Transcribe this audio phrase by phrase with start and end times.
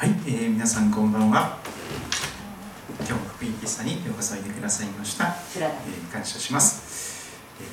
[0.00, 1.58] はい、えー、皆さんこんばんは。
[3.00, 5.26] 今日も福井喫茶にお誘いでくださいました。
[5.26, 7.66] えー、感謝します、えー、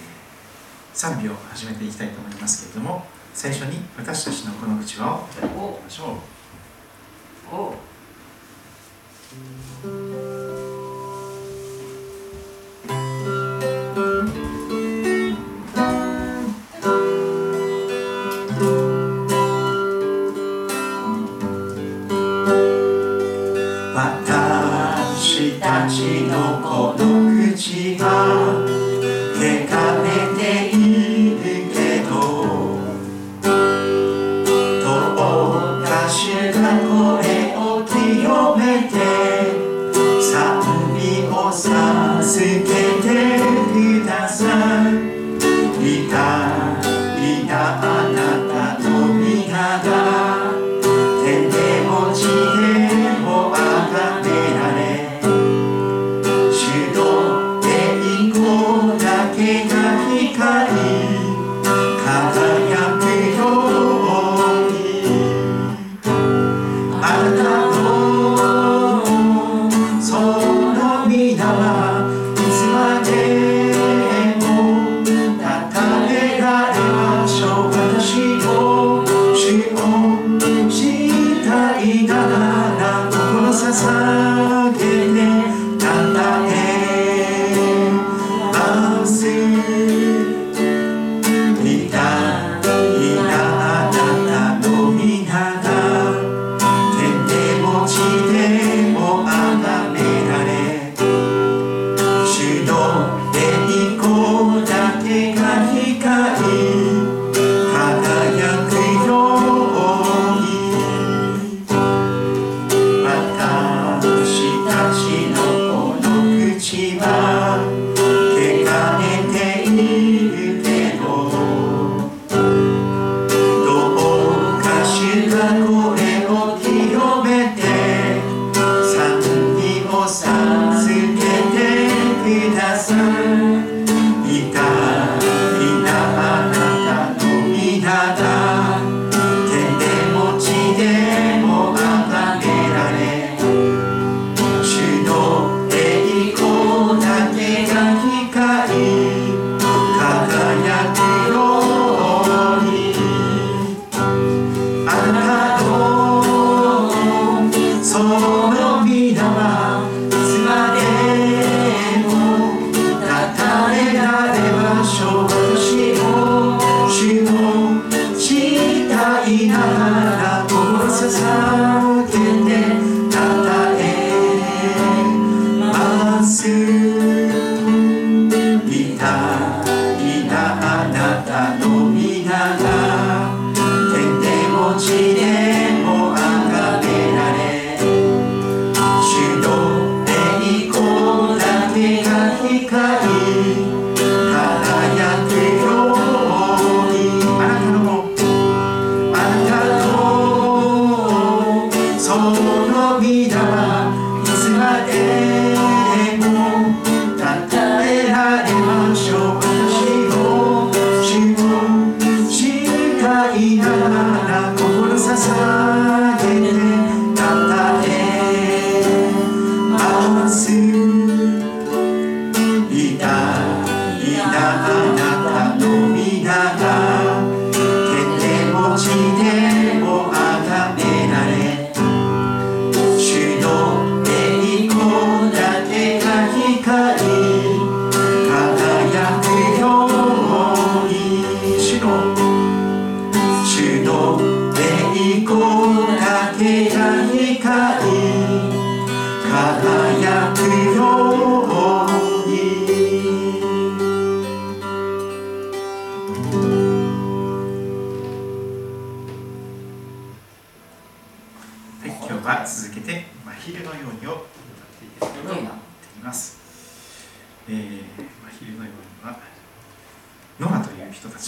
[0.93, 6.17] 賛美を始めていきたいと思いますけれども、最初に私たちのこの口輪をいただきましょ
[10.43, 10.46] う。
[26.77, 28.46] 더욱 크지 않아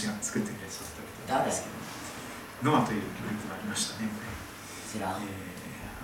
[0.00, 1.36] ちが作ってくれちゃったけど
[2.64, 5.20] ノアというグループがありましたね、えー、あ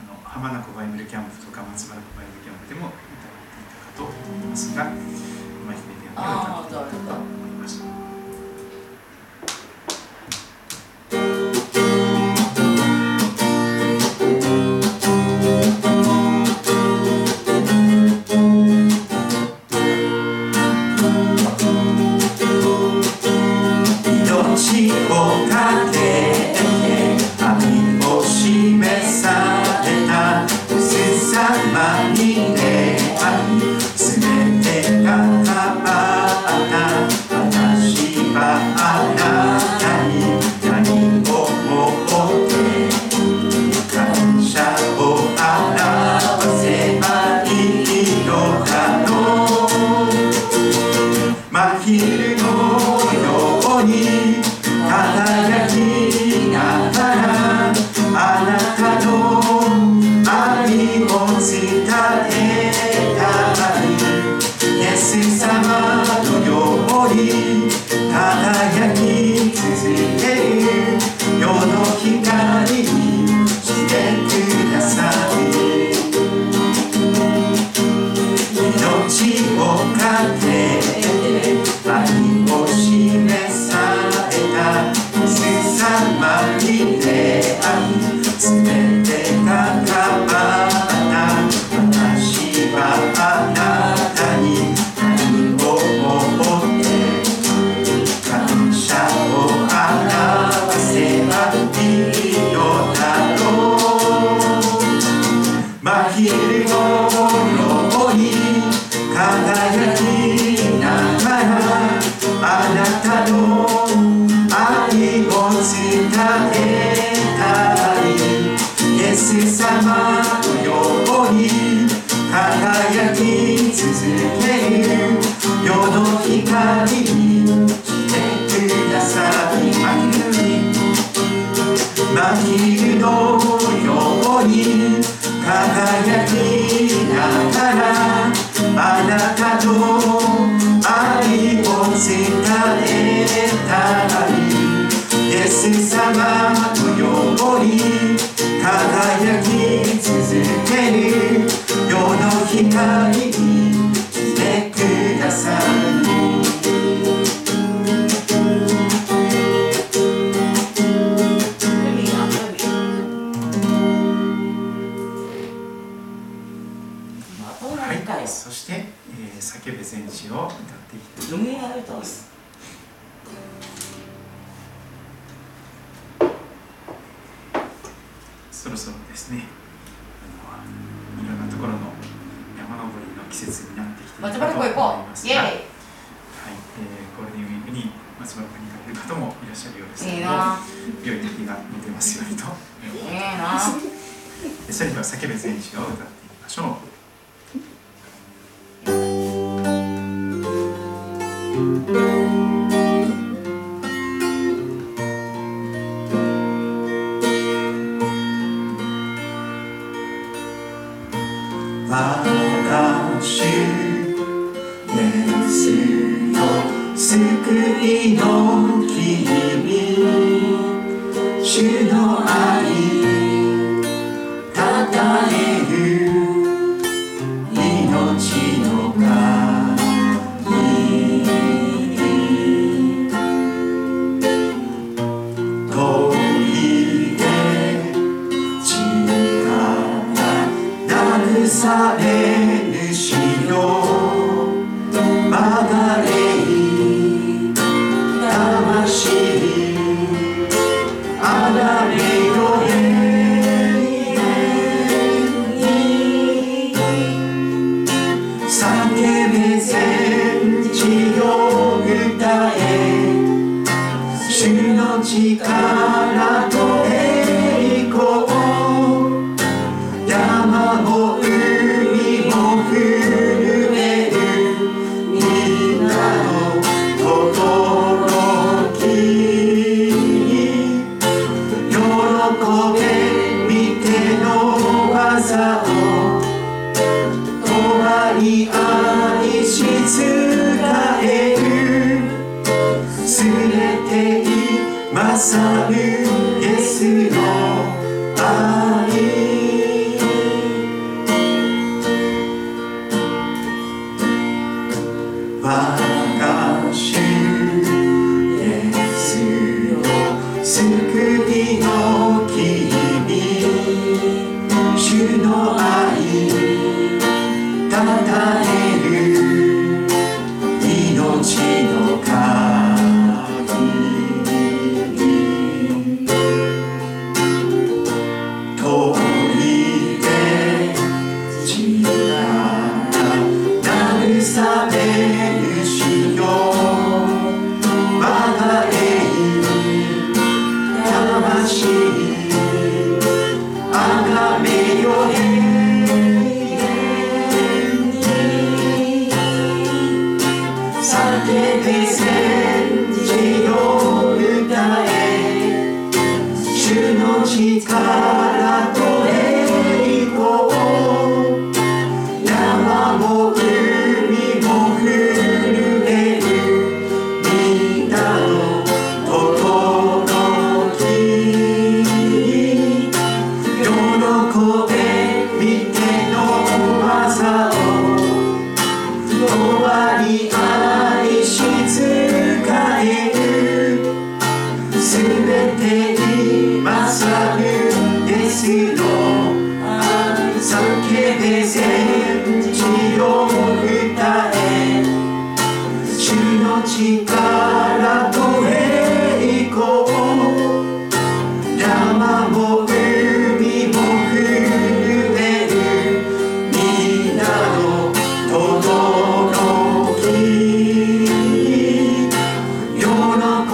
[0.05, 7.96] の浜名湖バイブルキャンプとか松原湖バイブルキャンプでも歌っていたかと思いますが今姫で歌ったと思いました。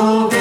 [0.02, 0.31] べ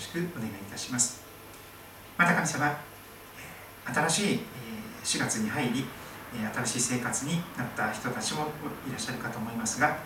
[0.00, 1.22] しくお願いいたします。
[2.16, 2.76] また神様
[3.84, 4.40] 新しい
[5.04, 5.84] 4月に入り
[6.54, 8.48] 新しい生活になった人たちも
[8.86, 9.96] いらっしゃるかと思いますが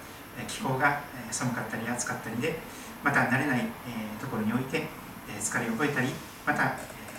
[0.49, 2.59] 気候が寒かったり暑かったりで
[3.03, 3.61] また慣れない
[4.21, 4.87] ところにおいて
[5.41, 6.09] 疲れを覚えたり
[6.47, 6.77] また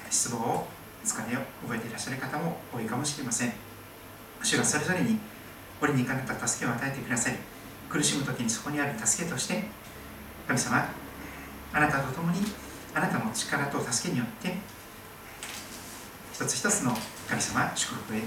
[0.10, 0.68] 失望を
[1.04, 3.54] 疲れを覚えていらっしゃる方も多いかもしれません。
[4.42, 5.20] 主がそれぞれに
[5.82, 7.38] 折にかなった助けを与えてくださり
[7.90, 9.66] 苦しむ時にそこにある助けとして
[10.48, 10.88] 神様
[11.74, 12.40] あなたと共に
[12.96, 14.56] あなたの力と助けによって
[16.34, 16.96] 一つ一つの
[17.28, 18.26] 神様祝福へと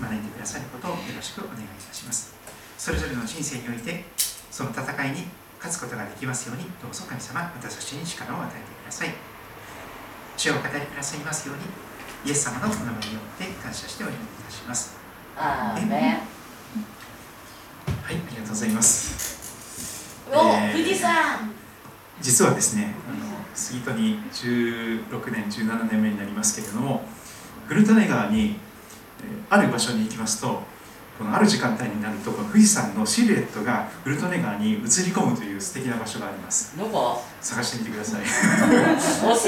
[0.00, 2.34] 招いてくださることをよろしくお願いいたします。
[2.78, 4.04] それぞれの人生において
[4.50, 5.28] その戦いに
[5.58, 9.14] 勝つことができますようにどうぞ神様私たちに力を与えてください。
[10.36, 11.64] 主を語りくださいますように
[12.24, 14.96] イエス様のお名前によって感謝してお祈りいたします。
[15.36, 16.16] アーはい
[18.06, 20.24] ありがとうございます。
[20.30, 21.52] お、えー富士山
[22.20, 27.02] 実はですねあの杉戸に16年17年目になりますけれども
[27.66, 28.56] 古利根川に
[29.20, 30.62] えーある場所に行きますと
[31.18, 36.78] このある時間帯になると富士山のシルエットが古利根川に映り込むという素敵な場所があります。
[36.78, 38.22] どこ探してみてください。
[38.22, 38.28] 教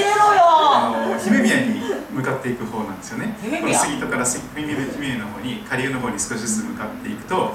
[0.03, 3.37] えろあよの姫宮に向かっていく方なんですよね。
[3.41, 7.53] この杉戸から杉姫宮の方に下流の方に少しずつ向かっていくとこ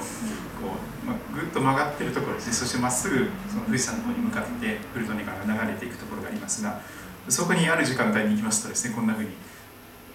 [1.06, 2.52] まあ、ぐっと曲がってるところですね。
[2.52, 6.80] そしてまっすぐその富士山の方に向かって古利根川が流れていくところがありますが
[7.28, 9.30] そこにある時間帯に行きますとですねこんな風に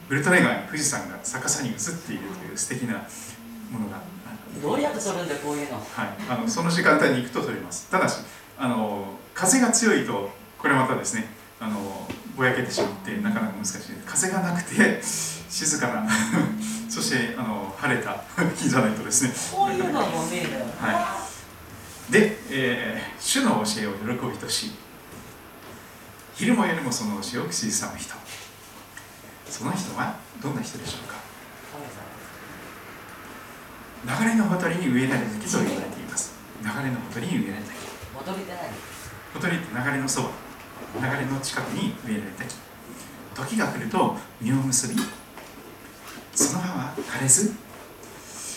[0.09, 3.07] 古利根川に富士山が逆さに映っているという素敵な
[3.71, 4.01] ものがあ
[4.61, 5.77] どうやって撮るんだよこういうの。
[5.77, 5.85] はい、
[6.29, 7.89] あのその時間帯に行くと撮れます。
[7.89, 8.19] ただし
[8.57, 11.25] あの風が強いとこれまたですね
[11.59, 15.01] あのぼやけてしまってなかなか難しい風がなくて
[15.51, 16.07] 静かな
[16.89, 18.15] そしてあの晴れた
[18.55, 19.33] 日じゃないとですね。
[19.51, 21.19] こういうのも見えるよは
[22.09, 22.11] い。
[22.11, 24.71] で、えー主の教えを喜びとし
[26.33, 28.15] 昼間よりもその教えを口ずさむ人。
[29.49, 31.15] その人はどんな人でしょうか。
[34.23, 36.31] 流れのほとりに植えられた木と言われています。
[36.61, 37.77] 流れのほとりに植えられた木
[39.33, 40.29] ほとりって流れのそば。
[40.99, 42.55] 流れの近くに植えられた木
[43.53, 44.95] 時が来ると実を結び
[46.41, 47.53] その葉は枯れず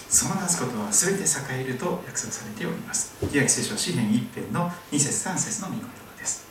[0.08, 3.18] そのなすことは全て栄えると約束されております。
[3.30, 6.46] 旧約聖書詩編一編の2節3節の御言葉です。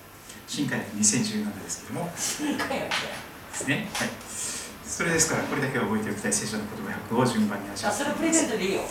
[0.48, 2.12] 新海訳2017ですけども。
[2.14, 3.88] 一回やってですね。
[3.96, 4.10] はい。
[4.86, 8.82] それですからこれだけは覚えておきたい聖書の言葉100を順番に味わあそれプレゼントでいいよ。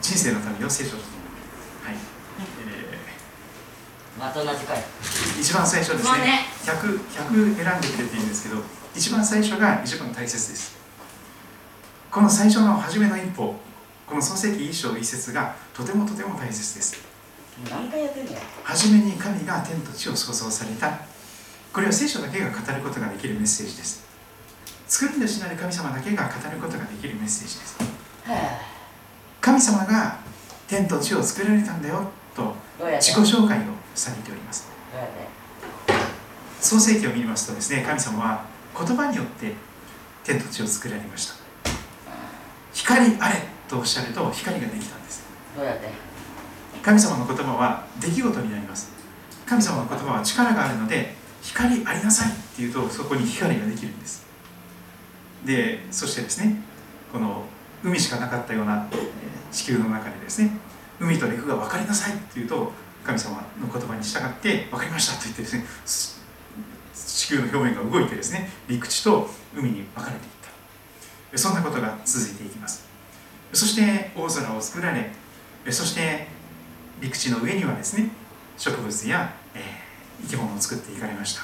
[0.00, 2.96] 人生の旅を聖書とはい、え
[4.18, 6.10] また同じ回ー一番最初ですね。
[6.10, 6.46] まあね。
[6.64, 6.98] 100,
[7.30, 8.62] 100選んでくれていいんですけど
[8.96, 10.75] 一番最初が一番大切です
[12.16, 13.54] この最初の初めの一歩
[14.06, 16.96] この創世記一章一節がとてもとても大切です。
[17.70, 18.32] 何回やってんの？
[18.32, 20.98] よ初めに神が天と地を創造された。
[21.74, 24.02] これは聖書だけが語ることができるメッセージです。
[24.88, 27.76] 作り主なる神様だけが語ることができるメッセージです。
[28.24, 28.60] は
[29.42, 30.20] 神様が
[30.68, 32.54] 天と地を作られたんだよと
[32.98, 33.62] 自己紹介を
[33.94, 34.66] されております。
[36.62, 39.52] 創世記を見ますとですね神様は言葉によって
[40.24, 41.45] 天と地を作られました
[42.76, 43.36] 光あれ
[43.68, 45.24] とおっしゃると光ができたんです。
[46.82, 48.92] 神様の言葉は出来事になります。
[49.46, 54.26] 神様の言葉は力があるので光ありなさいっていうとそこに光ができるんです。
[55.46, 56.56] でそしてですね
[57.12, 57.44] この
[57.82, 59.08] 海しかなかったようなえー
[59.52, 60.50] 地球の中でですね
[61.00, 62.72] 海と陸が分かりなさいっていうと
[63.04, 66.20] 神様の言葉に従って分かりましたと言ってですねす
[66.94, 70.35] 地球の表面が動いてですね陸地と海に分かれていった
[71.38, 72.84] そんなことが続いていきます。
[73.52, 75.10] そして大空を作られ
[75.64, 76.26] えそして
[77.00, 78.10] 陸地の上にはですね
[78.58, 79.86] 植物や、えー
[80.22, 81.42] 生き物を作っていかれました。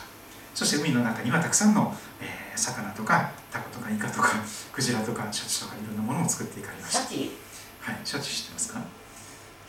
[0.55, 4.31] そして海の中にはたくさんの、えー魚とかタコとかイカとか
[4.72, 7.00] クジラとかシャチとかいろんなものを作っていかれました。
[7.00, 7.37] シャチ？
[7.81, 8.81] はいシャチ知ってますか？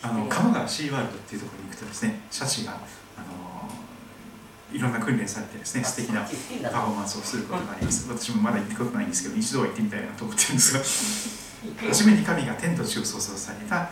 [0.03, 3.92] あの鴨川シーワールドっていうところに行くとですねシャチが、あのー
[4.73, 8.09] いろんな訓練されてですね素敵なパフォーマンスをすることがあります。
[8.09, 10.73] 私もまだ行ったことないんですけど一度は行ってみたいなと思ってるんです
[11.79, 13.89] が 初めに神が天と地を創造された、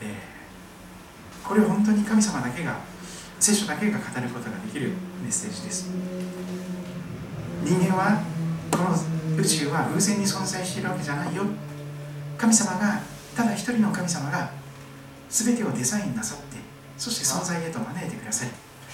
[0.00, 0.32] えー
[1.44, 2.78] これは本当に神様だけが
[3.40, 4.90] 聖書だけが語ることができる
[5.22, 5.90] メッセージです。
[7.64, 8.22] 人間は
[8.70, 11.42] この宇宙は偶然に存在しているわけじゃないよ。
[12.38, 13.00] 神様が
[13.36, 14.50] ただ一人の神様が
[15.28, 16.56] 全てをデザインなさって
[16.96, 18.50] そして存在へと招いてくださり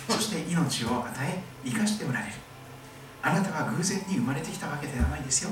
[0.08, 2.32] そして命を与え生かしておられる。
[3.22, 5.50] あなたは偶然に生まれてきたわけではないですよ。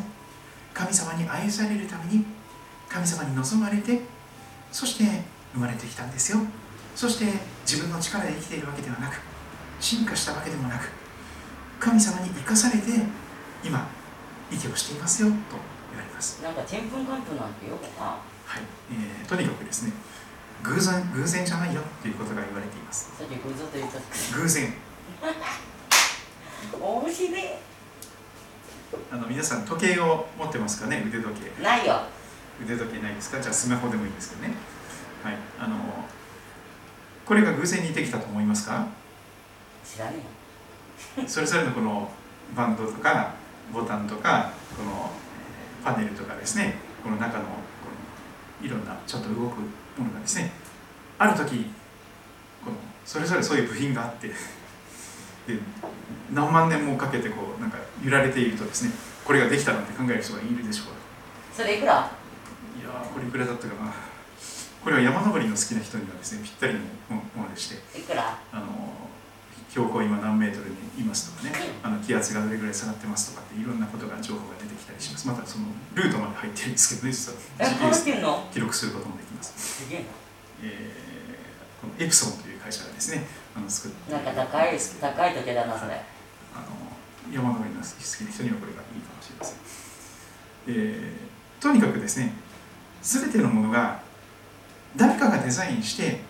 [0.72, 2.24] 神様に愛されるために
[2.88, 4.00] 神様に望まれて
[4.72, 5.04] そして
[5.52, 6.38] 生まれてきたんですよ。
[6.94, 7.26] そして
[7.66, 9.20] 自分の力で生きているわけではなく
[9.80, 10.88] 進化したわけでもなく
[11.78, 12.84] 神様に生かされて
[13.62, 13.86] 今
[14.50, 15.34] 息をしていますよと
[15.90, 16.42] 言われます。
[16.42, 18.16] なんかちんぷんかんぷんなんてよくな
[18.46, 19.92] はい、えーとにかくですね
[20.68, 23.10] 偶然偶然じゃないよということが言われています。
[24.34, 24.72] 偶然
[26.80, 27.40] 面白い。
[29.12, 31.04] あの皆さん時計を持ってますかね？
[31.06, 31.62] 腕時計。
[31.62, 32.00] ないよ。
[32.62, 33.40] 腕時計ないですか？
[33.40, 34.54] じゃあスマホでもいいんですけどね。
[35.22, 35.36] はい。
[35.60, 35.76] あの
[37.24, 38.86] これが偶然にできたと思いますか？
[39.84, 40.18] 知らね
[41.26, 42.10] それぞれのこの
[42.56, 43.34] バンドとか
[43.72, 45.10] ボタンとかこの
[45.84, 46.74] えーパネルとかですね。
[47.04, 47.50] この中のこ
[48.60, 49.60] のいろんなちょっと動く
[49.96, 50.52] ものがですね
[51.18, 51.66] ある時
[52.64, 54.34] このそれぞれそういう部品があってで
[56.32, 58.90] 何万年もかけてこうなんか揺られているとですね
[59.24, 60.86] これができたなんて考える人がいるでしょう。
[61.52, 61.92] えそれいくら？
[61.94, 61.96] い
[62.84, 63.92] やーこれいくらだったかな。
[64.84, 66.80] これは山登りの好きな人にはですねぴったりの
[67.16, 68.38] ものでしていくら？
[68.52, 68.66] あの
[69.70, 75.28] 標高今何メートルにいますとかねあの気圧がどれぐらい下がってますとかっていろんなことが情報が出てします。
[75.28, 77.38] またそのルートまで入ってるんですけどね実は。
[77.92, 80.04] GPS 記録することもできます、すげえ
[80.62, 85.92] えーこのエプソンという会社がですねあの作ってななんか高い高い時計だなそれ。
[85.92, 87.90] あの山登りの好き
[88.24, 89.56] な人にはこれがいいかもしれません、
[90.68, 92.32] えーとにかくですね
[93.02, 94.00] 全てのものが
[94.94, 96.20] 誰かがデザインして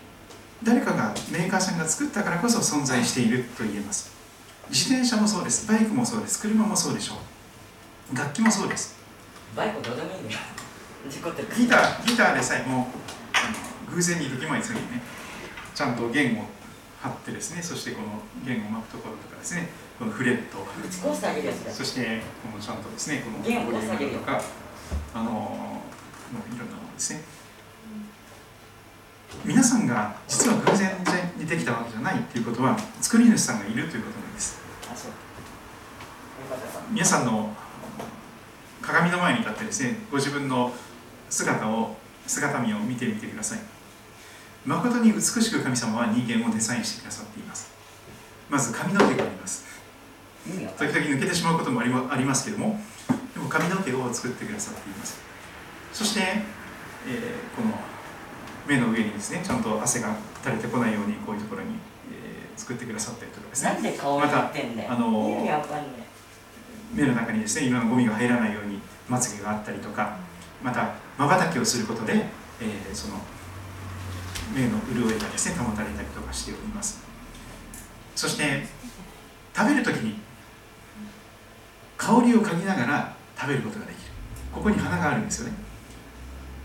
[0.62, 4.10] 誰かがメーカーさんが作ったからこそ存在していると言えます。
[4.70, 5.68] 自転車もそうです。
[5.68, 6.40] バイクもそうです。
[6.40, 7.16] 車もそうでしょう
[8.12, 8.96] 楽器もそうです。
[9.56, 10.40] バイクどうでもいいんだよ。
[11.08, 12.88] 事故ってるギターギターでさえも
[13.90, 15.02] 偶然にできまいつにね
[15.74, 16.44] ちゃんと弦を
[17.00, 20.58] 張ってですねそしてこの弦を巻くところとかですねこのフレット。
[21.70, 24.40] そしてこのちゃんとですねこの弦リュームとか
[25.14, 25.82] あのも
[26.50, 27.22] ういろんなものですね。
[29.44, 30.90] 皆さんが実は偶然
[31.36, 34.58] にできたわけじゃないっていうことは作り主さんがいるということなんです。
[36.90, 37.50] 皆さんの
[38.86, 40.72] 鏡の前に立ってですねご自分の
[41.28, 41.96] 姿を
[42.26, 43.58] 姿見を見てみてください。
[44.64, 47.70] 誠に美しく神様は人間をデザインしてくださっています。
[48.50, 49.64] まず髪の毛があります。
[50.78, 51.84] 時々抜けてしまうこともあ
[52.16, 52.80] りますけれども
[53.34, 55.18] でも髪の毛を作ってくださっています。
[55.92, 56.42] そして、えー
[57.56, 57.74] この
[58.66, 61.74] 目の上にですねちゃんと汗が垂れてこないようにこういうところに、
[62.12, 63.72] えー作ってくださったりとかですね。
[63.74, 66.05] なんで顔になってんだよ、またあのー意味わかんね
[66.92, 70.16] 目の中にですねいろんなゴミが入らないようにまつげがあったりとか
[70.62, 72.26] またまばたきをすることで、
[72.60, 73.14] えーその
[74.54, 77.02] 目の潤いがですね保たれたりとかしております。
[78.14, 78.64] そして
[79.54, 80.18] 食べるときに
[81.96, 84.02] 香りを嗅ぎながら食べることができる。
[84.52, 85.54] ここに花があるんですよね。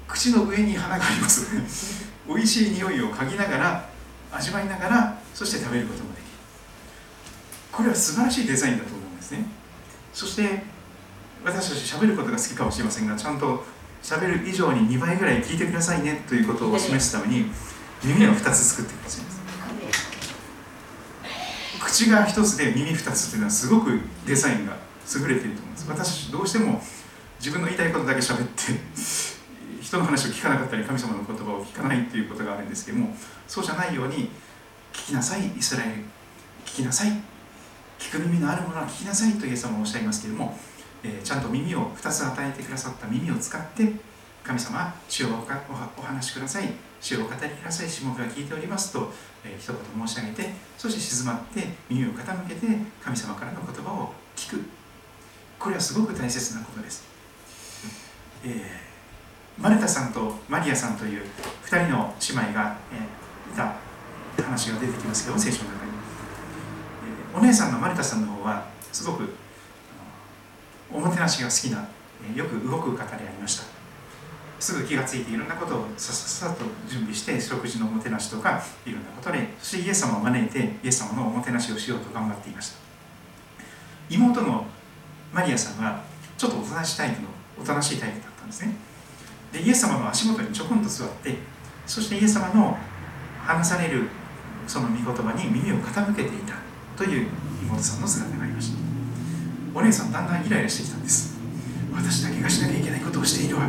[0.07, 1.47] 口の上に花があります。
[2.27, 3.89] 美味しい匂いを嗅ぎながら
[4.31, 6.29] 味わいながらそして食べることもできる。
[7.71, 9.45] これは素晴らしいデザインだと思うんですね。
[10.13, 10.63] そして
[11.43, 13.63] 私たち喋ることが好きかもしれませんがちゃんと
[14.03, 17.45] 喋る以上に2倍ぐらい聞いてくださいねということを示すために
[18.03, 19.41] 耳を2つ作ってくださいます
[21.91, 24.77] 口が1つで耳2つっていうのはすごくデザインが
[25.19, 25.89] 優れていると思うんです。
[25.89, 26.81] 私たちどうしても
[27.39, 28.79] 自分の言いたいことだけ喋って
[29.81, 33.13] 人の話を聞かなかったり神様の言葉を聞かないっていうことがあるんですけども
[33.47, 34.29] そうじゃないように
[34.93, 35.91] 聞きなさいイスラエル。
[36.65, 37.30] 聞きなさい。
[38.01, 40.57] 聞く耳のあるものは聞きなさいとイエス様はおっしゃいますけれども、
[41.03, 43.93] えーちゃんと耳を2つ与えてくださった耳を使って
[44.43, 45.27] 神様主を
[45.97, 46.69] お話しください。
[46.99, 47.89] 主を語りください。
[47.89, 49.11] 下から聞いておりますと、
[49.45, 52.67] えー一言申し上げてそして静まって耳を傾けて
[53.03, 54.61] 神様からの言葉を聞く。
[55.59, 57.03] これはすごく大切なことです、
[58.43, 58.91] えー
[59.61, 61.21] マルタさんとマリアさんという
[61.65, 63.21] 2人の姉妹が、えー
[63.53, 63.75] いた
[64.43, 65.80] 話が出てきますけど聖書の中、
[67.33, 69.29] お姉さんのマルタさんの方はすごく
[70.91, 71.87] おもてなしが好きな、
[72.35, 73.63] よく動く方でありました。
[74.59, 82.77] すぐ気がついていろんなことをさささっと準備して食事のおもてなしとかいろんなことでそしてイエス様を招いてイエス様のおもてなしをしようと頑張っていました。
[84.09, 84.65] 妹の
[85.33, 86.03] マリアさんは
[86.37, 88.75] ちょっとおとなしいタイプのおとなしいタイプだったんですね。
[89.51, 91.35] でイエス様の足元にちょこんと座って
[91.87, 92.77] そしてイエス様の
[93.39, 94.09] 話される
[94.67, 96.60] その御言葉に耳を傾けていた。
[97.01, 97.27] という
[97.63, 98.77] 妹さんの姿がありました。
[99.73, 101.35] お姉さんだんだんイライラしてきたんです。
[101.91, 103.67] 私だけがしなきゃいけないことをしているわ。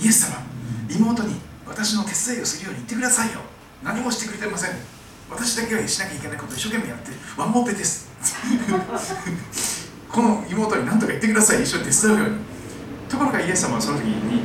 [0.00, 0.38] イエス様
[0.88, 1.34] 妹に
[1.66, 3.40] 私の手伝いをするように言ってくださいよ。
[3.84, 4.70] 何もしてくれてません。
[5.30, 8.08] 私だけがしなきゃいけないことを一生懸命やってワンモテです。
[10.08, 11.62] この妹に何とか言ってください。
[11.62, 12.36] 一緒に手伝うように。
[13.10, 14.40] ところがイエス様はその時に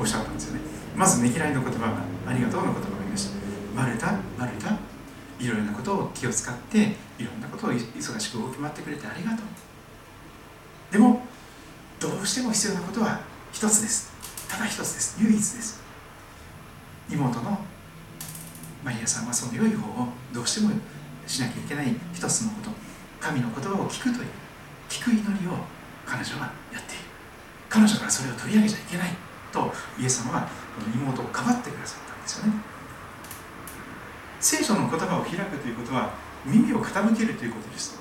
[0.00, 0.60] おっしゃったんですよね。
[0.96, 3.36] まずねぎらいの言葉がありがとうの言葉がありました
[3.80, 4.87] マルタマルタ
[5.38, 10.92] いろいろなことを気を使っていろんなことを忙しく動き回ってくれてありがとう。
[10.92, 11.22] でも
[12.00, 13.20] どうしても必要なことは
[13.52, 14.10] 一つです。
[14.48, 15.16] ただ一つです。
[15.20, 15.80] 唯一です。
[17.10, 17.58] 妹の
[18.84, 20.70] マリアさんはその良い方をどうしても
[21.26, 22.70] しなきゃいけない一つのこと。
[23.20, 24.28] 神の言葉を聞くという
[24.88, 25.52] 聞く祈りを
[26.06, 27.04] 彼女はやっている。
[27.68, 29.10] 彼女からそれを取り上げちゃいけない
[29.52, 30.48] とイエス様はこ
[30.88, 32.77] の妹をかばってくださったんですよね。
[34.40, 36.10] 聖書の言葉を開くということは
[36.44, 37.98] 耳を傾けるということです。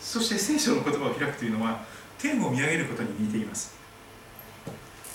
[0.00, 1.84] そして聖書の言葉を開くというのは
[2.18, 3.76] 天を見上げることに似ています。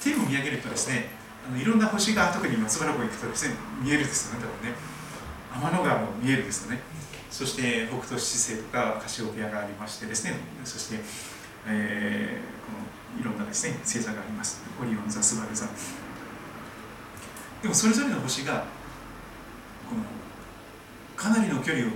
[0.04, 1.08] 天を見上げるとですね
[1.48, 4.78] あのいろんな星が特に松原湖に行くとですね見えるですよね多分ね。
[5.56, 6.80] 天の川も見えるですよね。
[7.32, 11.00] そして北斗七星とかカシオペアがありましてですねそして、
[11.68, 12.72] えー、こ
[13.18, 14.62] のいろんなですね星座があります。
[14.80, 15.66] オリオン座スバル座。
[17.64, 18.66] でもそれぞれの星が
[21.16, 21.96] かなりの距離をあっ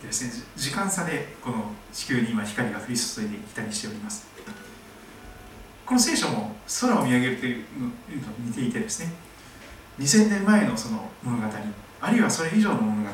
[0.00, 4.26] てですね時間差でこの地球に今光が降り注いできたりしております。
[5.86, 9.12] この聖書も空を見上げるというのと似ていてですね
[10.00, 11.44] 2000年前のその物語
[12.00, 13.08] あるいはそれ以上の物語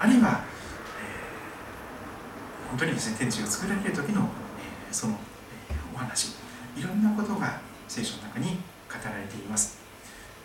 [0.00, 0.44] あるいは、
[0.98, 4.22] えー、本当にですね天地が作られる時の、
[4.88, 5.14] えー、その、
[5.70, 6.34] えー、お話
[6.76, 8.56] いろんなことが聖書の中に
[8.88, 9.80] 語られています。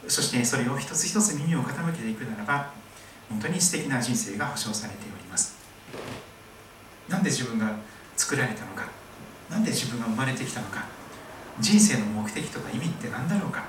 [0.07, 2.71] そしてそれを一つ一つ耳を傾けていくならば
[3.29, 5.57] 本当に素敵な人生が保証されております。
[7.09, 7.75] なんで自分が
[8.15, 8.87] 作られたのか？
[9.49, 10.85] なんで自分が生まれてきたのか？
[11.59, 13.65] 人生の目的とか意味って何だろうか？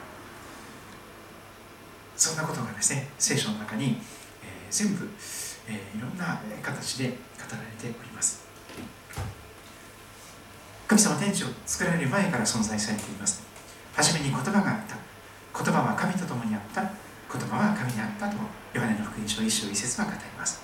[2.17, 3.97] そんなことがですね聖書の中に、えー、
[4.71, 5.09] 全部、
[5.69, 7.15] えー、いろんな形で語
[7.51, 8.47] られております。
[10.89, 13.43] 神様天地を作られる前から存在されています。
[13.95, 14.97] 初めに言葉があった。
[15.63, 16.91] 言葉は神と共にあった。
[17.31, 18.37] 言葉は神であったと
[18.73, 20.63] ヨハネの福音書一章一節は語ります。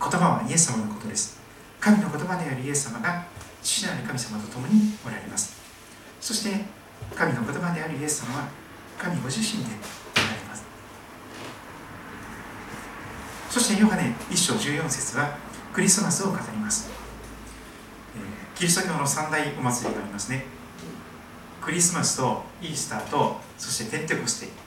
[0.00, 1.38] 言葉はイエス様のことです。
[1.80, 3.24] 神の言葉であるイエス様が
[3.62, 5.54] 父なる神様と共におられます。
[6.20, 6.64] そして
[7.14, 8.48] 神の言葉であるイエス様は
[8.98, 10.64] 神ご自身でおられます。
[13.50, 15.36] そしてヨハネ一章14節は
[15.72, 16.90] クリスマスを語ります、
[18.56, 20.44] キリスト教の三大お祭りがありますね。
[21.60, 24.63] クリスマスとイースターとそしてペンテコステ。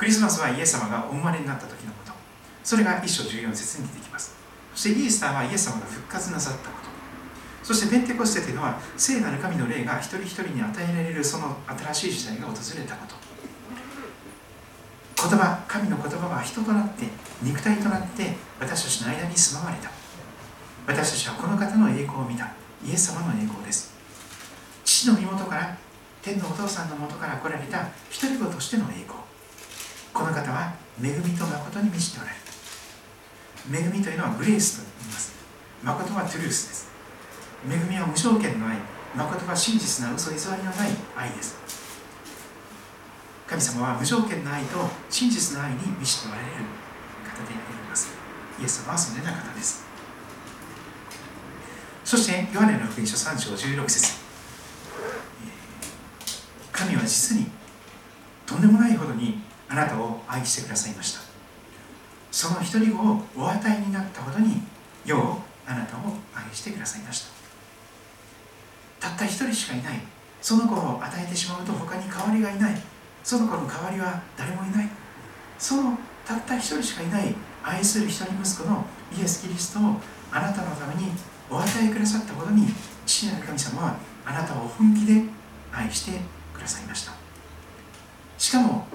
[0.00, 2.12] クリスマスはイエス様がお生まれになった時のこと。
[2.64, 4.34] それが一章14節に出てきます。
[4.74, 6.88] そしてイースターはイエス様が復活なさったこと。
[7.62, 11.54] そしてペンテコステというのは聖なる神の霊が一人一人に与えられるその
[11.92, 13.14] 新しい時代が訪れたこと。
[15.28, 17.04] 言葉神の言葉は人となって
[17.42, 19.90] 肉体となって私たちの間に住まわれた。
[20.86, 22.48] 私たちはこの方の栄光を見た。
[22.82, 23.92] イエス様の栄光です。
[24.82, 25.76] 父の身元から
[26.22, 29.29] 天のお父さんのもとから来られた一人子としての栄光。
[30.12, 33.90] この方は恵みと誠に満ちておられる。
[33.90, 35.32] 恵みというのはグレースと言います。
[35.82, 36.90] 誠はトゥルースです。
[37.68, 38.76] 恵みは無条件の愛。
[39.14, 41.56] 誠は真実な嘘偽りのない愛です。
[43.46, 46.50] 神様は無条件の愛と真実の愛に満ちておられる。
[47.24, 48.10] 方であります。
[48.60, 49.84] イエス様はそのような方です。
[52.04, 54.20] そしてヨハネの福音書3章16節。
[56.72, 57.46] 神は実に
[58.46, 61.20] とんでもないほどにあなたを愛してくださいました。
[62.32, 64.62] その一人子をお与えになったほどに
[65.04, 66.00] 世をあなたを
[66.34, 67.24] 愛してくださいまし
[69.00, 69.08] た。
[69.08, 70.00] たった一人しかいない。
[70.42, 72.82] その子を与えてしまうと他に代わりがいない。
[73.22, 74.88] その子の代わりは誰もいない。
[75.58, 77.34] そのたった一人しかいない。
[77.62, 78.84] 愛する一人息子の
[79.16, 80.00] イエス・キリストを
[80.32, 81.12] あなたのために
[81.50, 82.66] お与えくださったほどに
[83.04, 85.22] 父なる神様はあなたを本気で
[85.72, 86.18] 愛して
[86.54, 87.12] くださいました。
[88.38, 88.86] しかも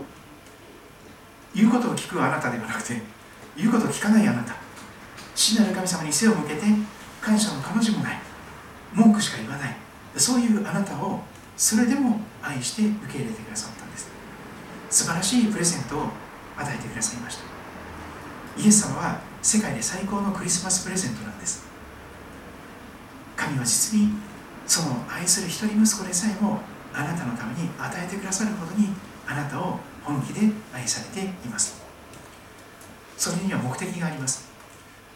[1.56, 3.02] 言うことを聞くあなたではなくて
[3.56, 4.56] 言うことを聞かないあなた。
[5.34, 6.62] 父なる神様に背を向けて
[7.22, 8.20] 感謝の彼女もない。
[8.94, 9.76] 文句しか言わない。
[10.18, 11.22] そういうあなたを
[11.58, 14.10] それでも愛して受け入れてくださったんです。
[14.90, 16.10] 素晴らしいプレゼントを
[16.58, 17.44] 与えてくださいました。
[18.62, 21.66] イエス様は世界で最高のクリスマスプレゼントなんです。
[23.36, 24.10] 神は実に
[24.68, 26.60] その愛する一人息子でさえも
[26.94, 28.90] あなたのために与えてくださるほどに
[29.28, 30.42] あなたを本気で
[30.74, 31.82] 愛されています。
[33.18, 34.48] それには目的があります。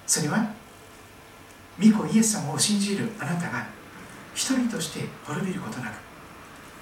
[0.08, 0.52] それは
[1.80, 3.68] 御子イエス様を信じるあなたが
[4.34, 5.94] 一人として滅びることなく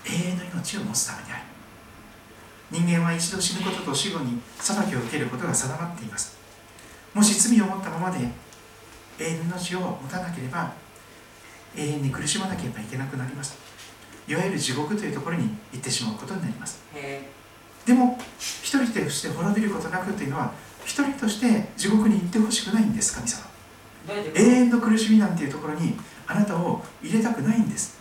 [0.05, 1.43] 永遠の命を持つためである。
[2.71, 6.37] 人間は一度死ぬことと死後に裁きを受けることが定まっています。
[7.13, 8.19] もし罪を持ったままで
[9.19, 10.73] 永遠の命を持たなければ
[11.75, 13.57] 永遠に苦しまなければいけなくなります。
[14.27, 16.81] いわゆる地獄というところに行ってしまうことになります。
[17.87, 20.51] でも一人として滅びることなくというのは
[20.83, 23.47] 一人として地獄に行ってほしくないんです神様。
[24.35, 25.97] 永遠の苦しみなんていうところに
[26.27, 27.97] あなたを入れたくないんです。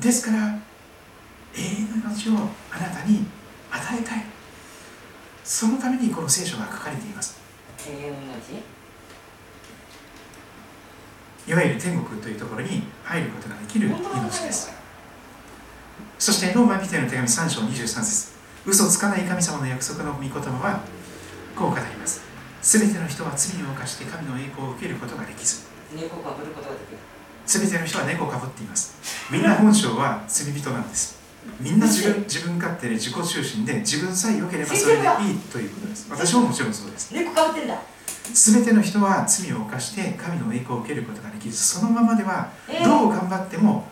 [0.00, 0.58] ですから
[1.56, 2.32] 永遠の命を
[2.72, 3.24] あなたに
[3.70, 4.24] 与えたい。
[5.44, 7.38] そのためにこの聖書が書かれています。
[7.88, 8.62] 永遠の命
[11.46, 14.72] いわゆる天国というところに入ることができる命です。
[16.18, 20.80] そしてローマ人への手紙3章23節嘘つかない神様の約束の御言葉は
[21.56, 22.22] こう語ります。
[22.60, 25.66] すべての人は罪を犯して神の栄光を受けることができず。
[25.94, 26.98] 猫かぶることができる。
[27.46, 28.94] すべての人は猫をかぶっています。
[29.30, 31.18] みんな本性は罪人なんです。
[31.60, 36.06] みんな自分自分勝手で自己中心で自分さえ良ければそれでいいということです。
[36.10, 37.14] 私ももちろんそうです。
[37.14, 37.80] 猫かぶってんだ。
[38.34, 43.86] すべての人は罪を犯して神の栄光を受けることができずそのままではえーどう頑張っても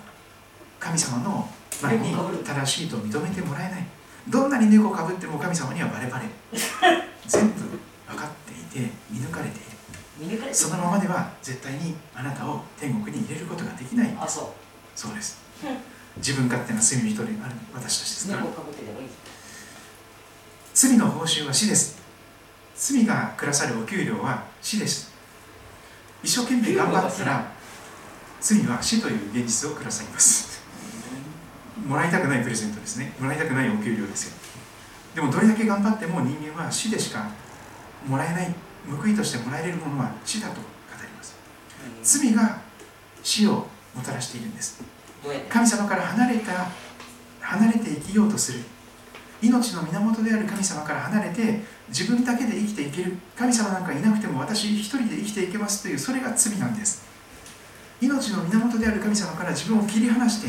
[0.78, 1.48] 神様の
[1.82, 3.86] 前に正しいと認めてもらえない
[4.28, 6.26] どんなに猫をかぶっても神様にはバレバレ。
[7.26, 7.60] 全部
[8.08, 9.66] 分かっていて見抜かれている。
[10.18, 14.16] 見抜かれてそのままでは絶対にあなたを天国に入れることができない。
[14.18, 14.98] あそう。
[14.98, 15.38] そうです。
[15.64, 15.76] うん。
[16.16, 18.42] 自分勝手な罪人である私たちですから。
[18.42, 19.08] 猫かぶってでもいい。
[20.74, 21.96] 罪の報酬は死です。
[22.76, 25.16] 罪が下さるお給料は死です。
[26.22, 27.52] 一生懸命頑張ったら
[28.40, 30.55] 罪は死という現実をくださいます
[31.86, 33.12] もらいたくないプレゼントですね。
[33.20, 34.36] もらいたくないお給料ですよ。
[35.14, 37.30] でもどれだけ頑張っても人間は死でしか
[38.06, 38.54] もらえない
[38.86, 40.60] 報いとしてもらえるものは死だと語
[41.00, 41.36] ります。
[42.02, 42.58] 罪が
[43.22, 44.82] 死をもたらしているんです。
[45.48, 46.68] 神様から離れた
[47.40, 48.60] 離れて生きようとする。
[49.40, 53.16] 命の源である神様から離れて自分だけで生きていける。
[53.36, 57.06] 神様なんかいなくても私一人で生きていけますというそれが罪なんです。
[58.00, 60.48] 命の源である神様から自分を切り離して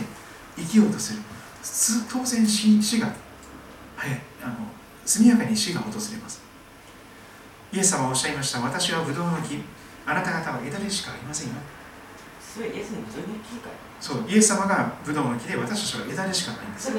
[0.58, 1.20] 生きようとする。
[1.62, 3.13] つ当然死死が、は
[4.08, 4.56] い、あの
[5.06, 6.41] 速やかに死が訪れます。
[7.72, 8.60] イエス様はおっしゃいました。
[8.62, 9.62] 私はブドウの木
[10.06, 11.56] あなた方は枝でしかありませんよ。
[12.40, 13.71] それイエスにそれに聞いかい。
[14.00, 16.92] そうイエス様がブドウの木で私たちは枝でしかないんです。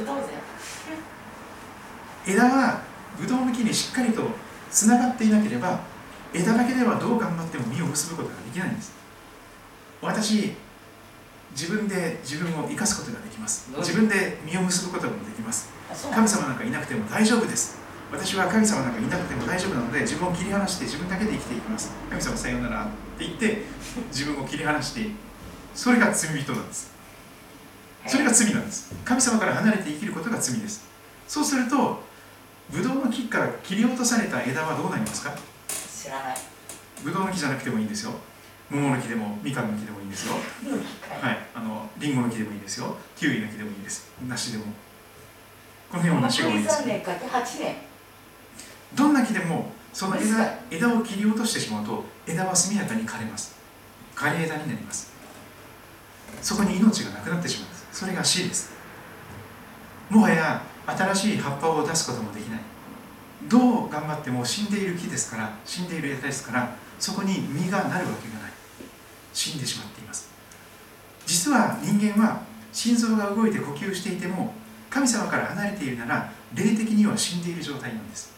[2.26, 2.82] 枝は
[3.18, 4.22] ブドウの木にしっかりと
[4.70, 5.80] つながっていなければ
[6.34, 8.92] 枝だけではどう頑張っても実を結ぶことができないんです。
[10.02, 10.54] 私
[11.58, 13.68] 自分で自分を生かすことができます。
[13.78, 15.68] 自分で実を結ぶこともできます。
[16.14, 17.78] 神様なんかいなくても大丈夫です。
[18.12, 21.90] 私は神様なんかいなくても大丈夫なので自分を切り離して自分だけで生きていきます。
[22.08, 22.88] 神様さようならっ
[23.18, 23.62] て言って
[24.12, 25.10] 自分を切り離して
[25.74, 26.92] それが罪人なんです。
[28.06, 28.94] それが罪なんです。
[29.04, 30.86] 神様から離れて生きることが罪です。
[31.26, 32.04] そうすると
[32.70, 35.34] ブドウの木から切り落とされた枝はどうなりますか？
[35.68, 36.36] 知らない。
[37.02, 38.12] ブドウの木じゃなくてもいいんですよ
[38.70, 40.34] 桃の木でもみかんの木でもいいんですよ。
[41.20, 41.38] はい。
[41.54, 42.96] あのリンゴの木でもいいですよ。
[43.16, 44.10] キウイの木でもいいです。
[44.28, 44.64] 梨でも。
[45.90, 47.76] このような種が多いです3年かけ8年。
[48.94, 53.56] どんな木でもその枝枝を切り落としてしまうと枝は速やかに枯れます。
[54.14, 55.12] 枯れ枝になります。
[56.42, 57.86] そこに命がなくなってしまうんです。
[57.92, 58.72] それが死です。
[60.10, 62.60] もはや新しい葉っぱを出すこともできない。
[63.46, 68.47] どう頑張っても死んでいる木ですから死んでいる枝ですからそこに実がなるわけがない
[69.32, 70.30] 死んでしまっています。
[71.26, 74.54] 実は人間は心臓が動いて呼吸していても
[74.90, 78.32] 神様から離れているなら霊的には死んでいる状態なんです。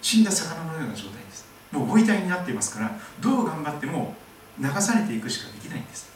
[0.00, 1.46] 死んだ魚のような状態です。
[1.70, 4.14] もうご遺体になっていますからどう頑張っても
[4.58, 6.10] 流されていくしかできないんです。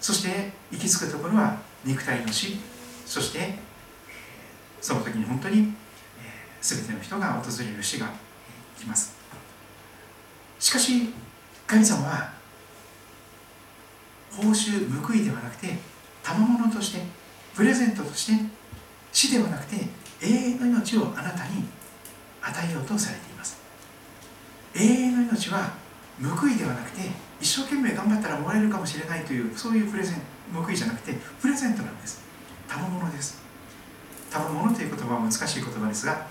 [0.00, 2.56] そして行き着くところは肉体の死。
[3.06, 3.58] そして
[4.84, 5.72] その時に本当に、
[6.60, 8.10] 全ての人が訪れる死が
[8.78, 9.14] 来ます。
[10.60, 11.08] しかし
[11.66, 12.32] 神様は
[14.32, 15.76] 報酬報いではなくて
[16.22, 17.02] 賜物として
[17.54, 18.32] プレゼントとして
[19.12, 19.76] 死ではなくて
[20.22, 21.64] 永遠の命をあなたに
[22.42, 23.60] 与えようとされています。
[24.74, 25.72] 永遠の命は
[26.22, 27.02] 報いではなくて
[27.40, 32.22] 一生懸命頑張ったらもらえるかもしれないというそういうプレゼン報いじゃなくてプレゼントなんです。
[32.68, 33.42] 賜物です。
[34.30, 36.26] 賜物という言葉は難しい言葉ですが、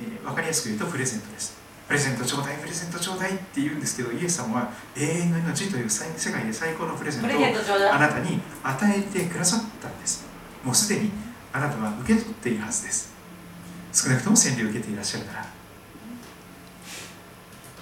[0.00, 1.65] えー分かりやすく言うとプレゼントです。
[1.86, 10.26] プレゼントちょうだいプレゼントちょうだいって言うんですけどイエス様は永遠の命という最世界で最高のプレゼントをあなたに与えてくださったんです。
[10.64, 11.10] もうすでに
[11.52, 13.14] あなたは受け取っているはずです。
[13.92, 15.46] 少なくとも洗礼を受けていらっしゃるなら。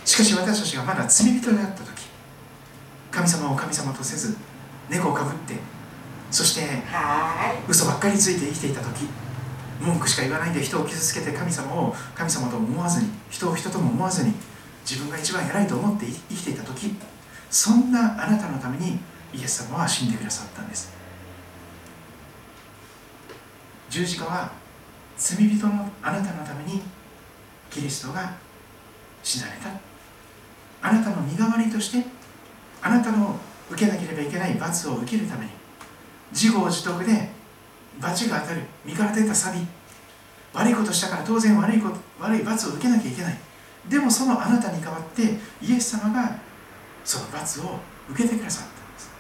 [0.05, 2.07] しかし私たちがまだ罪人であった時
[3.11, 4.37] 神様を神様とせず
[4.91, 5.55] 猫をかぶって
[6.31, 6.61] そして
[6.93, 9.09] は嘘ばっかりついて生きていた時
[9.81, 14.33] 文句しか言わないで人を傷つけて神様を神様と思わずに人を人とも思わずに
[14.89, 16.95] 自分が一番偉いと思って生きていた時
[17.51, 18.99] そんなあなたのために
[19.33, 20.93] イエス様は死んでくださったんです。
[23.91, 24.53] 十字架は
[25.17, 26.83] 罪人のあなたのために
[27.71, 28.35] キリストが
[29.23, 29.69] 死なれた。
[30.83, 32.07] あなたの身代わりとして
[32.83, 33.37] あなたの
[33.71, 35.51] 受けなければいけない罰を受けるために
[36.33, 37.31] 自業自得で
[38.01, 39.59] 罰が当たる身から出た錆
[40.53, 43.39] 悪いことしたから当然悪いこと悪い罰を受けなきゃいけない。
[43.89, 45.23] でもそのあなたに代わって
[45.61, 46.39] イエス様が
[47.05, 47.79] その罰を
[48.09, 49.11] 受けてくださったんです。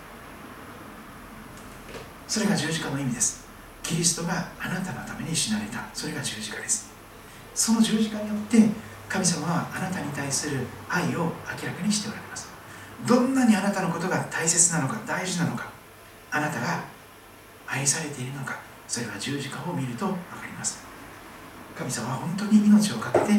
[2.28, 3.44] それが十字架の意味です。
[3.82, 5.84] キリストがあなたのために死なれた。
[5.92, 6.90] それが十字架です。
[7.54, 8.58] その十字架によって
[9.08, 12.48] 神様はあなたに対する愛を明らかにしておられます。
[13.06, 15.68] どんなにあなたのことが大切なのか大事なのか
[16.30, 16.84] あなたが
[17.66, 20.84] 愛されているのかそれは十字架を見ると分かります。
[21.76, 23.32] 神様は本当に命を懸けて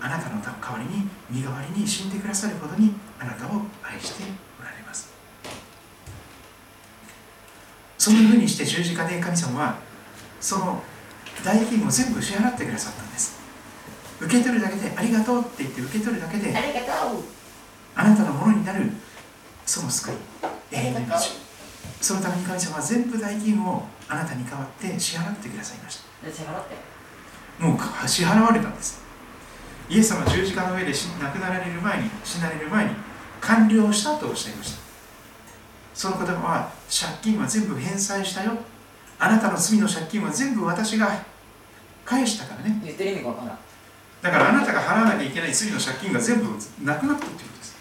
[0.00, 4.24] あなたの代わりに身代わりに死んでくださるほどにあなたを愛して
[4.60, 5.12] おられます。
[7.96, 9.78] そのようにして十字架で神様は
[10.40, 10.82] その
[11.44, 13.38] 代金を全部支払ってくださったんです。
[14.20, 16.52] 受け取るだけでありがとうって言って受け取るだけで
[17.94, 18.90] あなたのものになる
[19.64, 20.14] その救い
[20.72, 21.47] 永遠の命
[22.00, 26.26] そのために神様は全部代金をあなたに代わって支払ってくださいました。
[26.26, 26.76] で支払って？
[27.58, 29.02] もう支払われたんです。
[29.88, 32.90] イエス様は十字架の上で死亡くなられる前に死なれる前に
[33.40, 34.80] 完了したとおっしゃいました。
[35.94, 38.52] その言葉は借金は全部返済したよ。
[39.18, 41.20] あなたの罪の借金は全部私が
[42.04, 42.80] 返したからね。
[42.84, 43.58] 言ってる意味がわからん。
[44.22, 46.44] だからあなたが払わなきゃいけない罪の借金が全部
[46.84, 47.76] なくなったということです。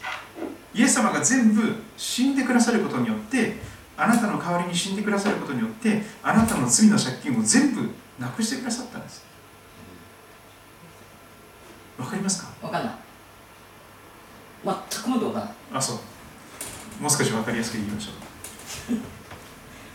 [0.74, 3.56] イエス様が全部死んでくださることによって
[3.98, 7.90] あなたの代わりに死んでくださることによってあなたの罪の借金を全部
[8.20, 9.26] なくしてくださったんです。
[11.98, 12.50] わかりますか？
[12.62, 12.94] わかんない。
[14.92, 15.42] 全くもってわかん。
[15.42, 17.02] ないあそう。
[17.02, 18.98] もう少し分かりやすく言いましょう。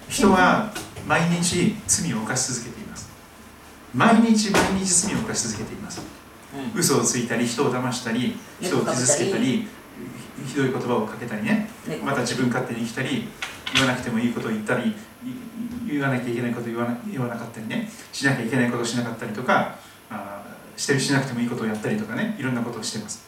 [0.11, 0.72] 人は
[1.07, 3.09] 毎日罪を犯し続けています。
[3.94, 6.00] 毎日毎日罪を犯し続けています。
[6.74, 6.80] うん。
[6.80, 9.68] 嘘をついたり人を騙したり人を傷つけたり
[10.46, 11.70] ひどい言葉をかけたりね。
[11.86, 13.28] ねまた自分勝手に生きたり
[13.75, 14.95] 言わなくてもいいことを言ったりい
[15.91, 19.77] 言わなきゃいけないことを言わな言わなかったりねしなきゃいけないことをしなかったりとか
[20.11, 23.25] あーしてしなくてもいいことをやったりとかねいろんなことをしてます。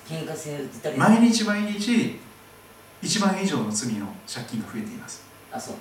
[0.97, 2.19] 毎日毎日
[3.03, 5.23] 1万円以上の罪の借金が増えています。
[5.53, 5.77] あそう。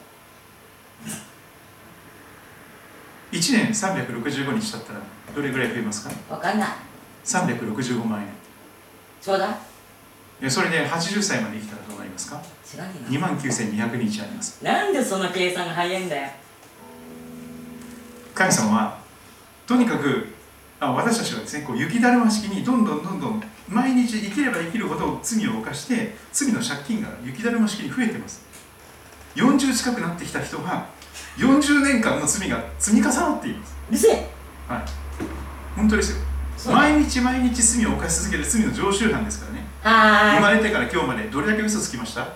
[3.31, 4.99] 1年365日だったら
[5.33, 6.13] どれぐらい増えますか？
[6.29, 6.69] わかんない。
[7.23, 8.27] 365万円。
[9.21, 9.57] ちょうだ。
[10.49, 12.41] それで80歳まで生きたらどうなりますか？
[13.09, 14.63] 2万9200日あります。
[14.63, 16.29] ななんでその計算が早いんだよ。
[18.33, 18.97] 神様は
[19.67, 20.27] とにかく
[20.79, 28.43] あ私たちはですねこう雪だるま式にどんどんどんどん毎日生きれば生きるほど罪を犯して罪の借金が雪だるま式に増えてます。
[29.35, 30.87] 40近くなってきた人は
[31.37, 33.75] 40年間の罪が積み重なっています。
[33.89, 34.29] うるせえ。
[34.67, 34.83] はい。
[35.75, 36.17] 本当ですよ。
[36.73, 39.65] 毎日毎日罪を犯し続ける罪の常習犯ですからね。
[39.81, 40.35] はーい。
[40.37, 42.27] 生まれてから今日までどれだけ嘘つきました？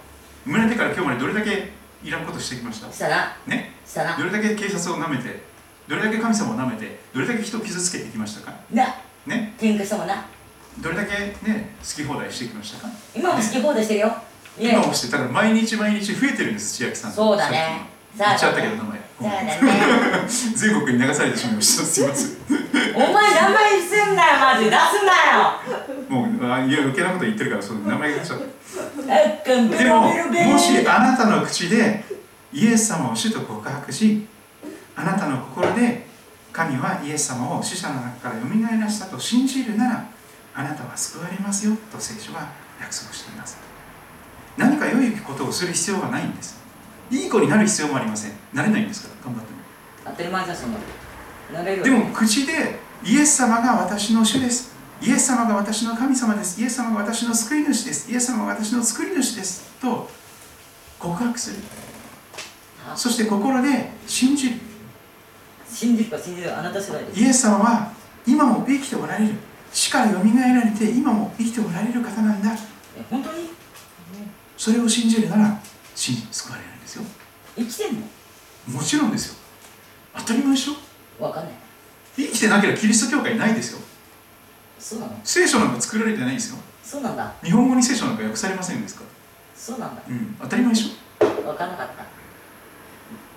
[0.48, 2.90] 生まれてから今日までどれだけいらんことしてきました？
[2.90, 3.74] したらね？
[3.86, 4.16] したら。
[4.16, 5.42] どれだけ警察を舐めて
[5.90, 8.58] どれだけ神様を舐めてどれだけ人を傷つけてきましたか？
[8.72, 8.96] な。
[9.26, 9.54] ね？
[9.60, 10.26] 喧嘩したもんな。
[10.80, 11.12] どれだけ
[11.46, 12.94] ね好き放題してきましたか？
[13.14, 14.16] 今も好き放題してるよ。
[14.58, 17.10] いえ今もしてただ毎日毎日増えてるんです千秋さん。
[17.10, 17.82] のそうだね。
[18.18, 19.00] 言っちゃったけど名前。
[19.20, 19.60] そうだね。
[20.28, 21.84] 全国に流されてしまいました。
[21.84, 22.38] すいません。
[22.96, 24.66] お前名前すんなよマジ。
[24.66, 24.76] 出す
[25.06, 26.08] なよ。
[26.08, 28.46] もうあいや余計なこと言ってるからそう名前が出ちゃった
[29.46, 30.02] でも
[30.52, 32.04] もしあなたの口で
[32.54, 34.26] イエス様を主と告白し
[34.96, 36.06] あなたの心で
[36.52, 40.10] 神はイエス様を死者の中からよみがえらしたと信じるなら
[40.56, 42.50] あなたは救われますよと聖書は
[42.80, 43.58] 約束しています。
[44.58, 46.60] 何か良いことをする必要がないんです。
[47.12, 48.32] いい子になる必要もありません。
[48.54, 49.60] なれないんですから頑張っても。
[50.06, 50.80] 当たり前じゃんそんな
[51.64, 56.60] でも口でイエス様が私の主ですイエス様が私の神様です。
[56.60, 58.12] イエス様が私の救い主です。
[58.12, 59.72] イエス様が私の救い主です。
[59.80, 60.10] と
[60.98, 61.58] 告白する。
[62.92, 62.98] あ。
[62.98, 64.56] そして心で信じる。
[65.70, 67.20] 信じるか信じるあなた次第です。
[67.22, 67.92] イエス様は
[68.26, 69.36] 今も生きておられる。
[69.72, 72.54] 死からよみがえられて今も生きておられる方なんだ。
[72.98, 73.50] え本当に？
[74.58, 75.62] それを信じるなら
[75.94, 77.04] 信じ救われるんですよ。
[77.56, 78.02] 生きてんの？
[78.80, 79.36] もちろんですよ。
[80.16, 81.24] 当たり前でしょ。
[81.24, 81.54] わかんない。
[82.16, 83.80] 生きてなければキリスト教会ないですよ
[84.88, 85.20] そうなの？
[85.24, 86.60] 聖書なんか作られてないですよ。
[86.82, 87.34] そうなんだ。
[87.44, 89.04] 日本語に聖書なんか訳されませんですか？
[89.54, 90.02] そうなんだ。
[90.08, 90.36] うん。
[90.40, 91.48] 当たり前でしょ。
[91.48, 92.06] わかんなかった。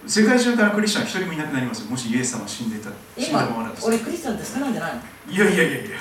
[0.06, 1.90] 世界中からクリスチャン一人もいなくなりますよ。
[1.90, 5.00] もしイエス様死んでた死んだままだと今俺クリスチャンって少ないんじゃないの？
[5.32, 5.96] いやいやいやいや。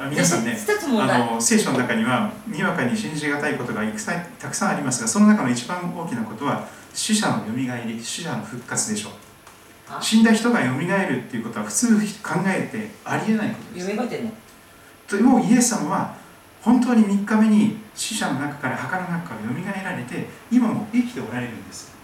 [0.00, 9.10] あ皆さんねあの聖書の中にはにわかに信じがたいことがいくさんたくさんありますがその中の一番大きなことは死者のよみがえり死者の復活でしょ。
[9.10, 9.12] う
[9.90, 13.86] あ死んだ人がよみがえるっていうことは普通考えてありえないことです。
[13.86, 13.96] てん
[14.26, 14.32] の？
[15.08, 16.14] ともうイエス様は
[16.60, 21.96] 本当に3日目に死者の中から墓の中からよみがえられて今も生きておられるんです。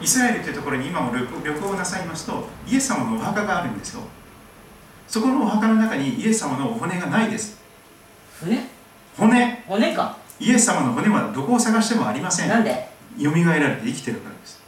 [0.00, 4.02] イスラエルというところに今も旅行をなさいますとイエス様のお墓があるんですよ。
[5.08, 7.58] そこのお墓の中にイエス様のお骨がないです。
[8.38, 8.58] 船
[9.16, 9.64] 骨。
[9.66, 10.16] 骨か。
[10.38, 12.48] イエス様の骨はどこを探してもありません。
[12.48, 12.88] なんで？
[13.18, 14.62] よみがえられて生きてるからです。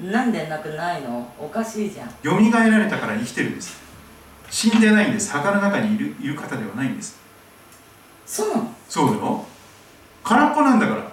[0.00, 1.26] なんでなくないの？
[1.38, 2.10] おかしいじゃん。
[2.22, 3.80] よみがえられたから生きてるんです
[4.52, 5.32] 死んでないんです。
[5.32, 7.18] 墓の中にいるいる方ではないんです。
[8.26, 8.74] そうなの？
[8.86, 9.46] そうだよ。
[10.22, 11.10] 空っぽなんだから。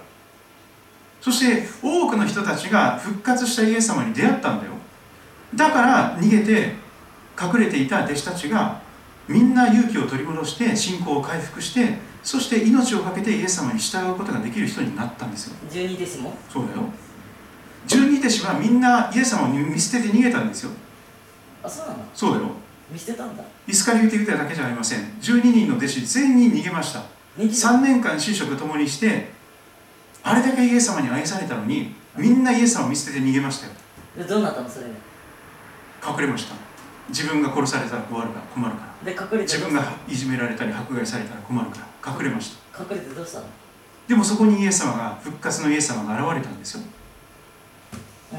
[1.22, 4.72] そして多くの人たちが復活したイエス様に出会ったんだよ。
[5.54, 6.74] だから逃げて
[7.40, 8.82] 隠れていた弟子たちが
[9.26, 15.56] みんな勇気を取り戻して信仰を回復してそして命を懸けてイエス様に従うことができる人になったんですよ。
[15.70, 16.34] 十二弟子も？
[16.52, 16.82] そうだよ。
[17.86, 20.72] 十二弟子はみんなイエス様を見捨てて逃げたんですよ。
[21.62, 22.04] あそうなの？
[22.14, 22.50] そうだよ
[22.90, 23.44] 見捨てたんだ。
[23.66, 25.00] イスカリオテユダだけじゃありません。
[25.20, 27.02] 12人の弟子全員逃げました。
[27.36, 29.28] 人気3年間寝食ともにして
[30.22, 33.72] あれだけイエス様に愛されたのにみんなイエス様を見捨てて逃げましたよ。
[34.18, 34.92] でどうなったのそれで？
[36.06, 36.54] 隠れました。
[37.08, 39.12] 自分が殺されたら困るから困るから。
[39.12, 42.82] で隠れて自分がいじめられたり迫害されたら困るから隠れました。
[42.82, 43.46] の隠れてどうしたの？
[44.08, 46.82] でもそこにイエス様が復活のイエス様が現れたんですよ。
[48.32, 48.38] うん。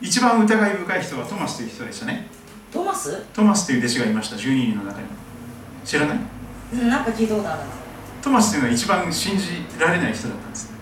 [0.00, 2.26] 一番疑い深い人はトマスという人でしたね
[2.72, 3.24] トマス？
[3.34, 4.36] トマスという弟子がいました。
[4.36, 5.06] 12人の中に。
[5.84, 6.18] 知らない？
[6.72, 7.60] うんなんか聞いたことある
[8.22, 10.72] トマスというのは一番信じられない人だったんです。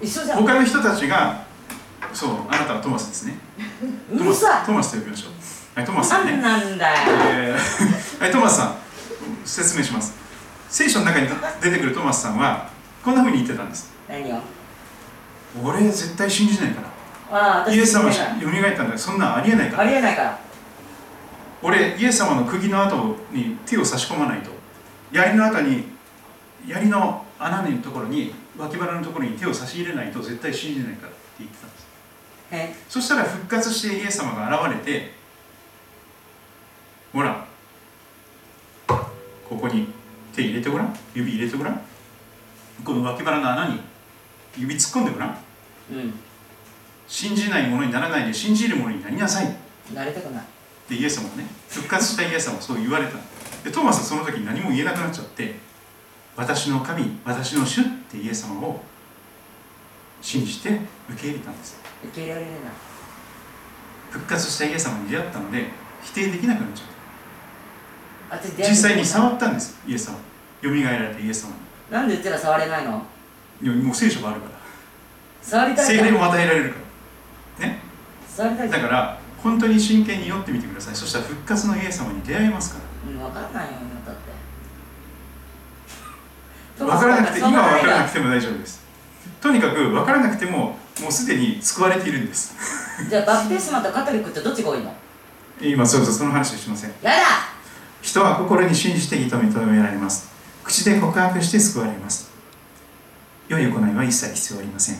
[0.00, 0.42] 一緒じゃん。
[0.42, 1.44] 他の人たちが
[2.12, 3.34] そうあなたはトマスですね。
[4.12, 5.32] うトマストマスと呼びましょう。
[5.78, 6.32] はいトマいスさんね。
[6.40, 6.96] 何なんだよ。
[7.28, 8.74] えー はい、トマスさん
[9.44, 10.14] 説明します。
[10.70, 11.28] 聖書の中に
[11.60, 12.68] 出てくるトマスさんは
[13.04, 13.90] こんなふうに言ってたんです。
[14.08, 14.40] 何を？
[15.62, 16.88] 俺絶対信じないから
[17.70, 18.42] イエス様信じない。
[18.42, 18.92] よみがえったんだ。
[18.92, 20.38] よそんなんありえないかあらりえないから。
[21.62, 24.50] 俺イエス様の釘の跡に手を差し込まないと。
[25.12, 25.84] 槍の跡に
[26.66, 31.86] 槍の穴のところに脇腹のところに手を差し入れないと絶対信じないからって言ってたんです。
[32.50, 32.74] え？
[32.88, 35.12] そしたら復活してイエス様が現れて
[37.12, 37.46] ほら
[38.86, 38.96] こ
[39.48, 39.88] こに
[40.34, 40.96] 手入れてごらん。
[41.14, 41.80] 指入れてごらん。
[42.84, 43.80] この脇腹の穴に
[44.56, 45.38] 指突っ込んでごらん。
[45.92, 46.14] うん
[47.12, 49.54] 信じないものにならないで信じるものになりなさい。
[49.94, 50.44] なりたくない。
[50.88, 53.18] でイエス様はね復活したイエス様はそう言われた。
[53.62, 55.56] でトーマスはその時何も言えなくなっちゃって
[56.38, 58.80] 私の神私の主ってイエス様を
[60.22, 60.70] 信じて
[61.10, 61.78] 受け入れたんです。
[62.02, 62.54] 受け入れられない。
[64.10, 65.66] 復活したイエス様に出会ったので
[66.02, 68.48] 否定できなくなっちゃった。
[68.48, 70.16] 私実際に触ったんですイエス様。
[70.62, 71.52] よみがえられたイエス様
[71.90, 73.02] なんでうちら触れないの？
[73.60, 74.46] にいやもう聖書があるか
[75.42, 76.82] 触りたいじゃん霊も与えられるから
[77.58, 77.80] ね。
[78.36, 80.94] だから本当に真剣に祈ってみてください。
[80.94, 82.84] そしたら復活のイエス様に出会えますから。
[83.10, 83.70] うん分かんないよ
[84.06, 84.32] だって。
[86.84, 88.82] 分からなくて今は分からなくてても大丈夫です。
[89.40, 92.54] とにかく分からなくてももうすでに救われているんです。
[93.08, 94.94] じゃあバプテスマとカトリックってどっちが多いの？
[95.60, 96.90] 今そうそうその話はしません。
[97.02, 97.16] やだ。
[98.00, 100.30] 人は心に信じて認め認められます。
[100.64, 102.30] 口で告白して救われます。
[103.48, 104.96] 良い行いは一切必要ありません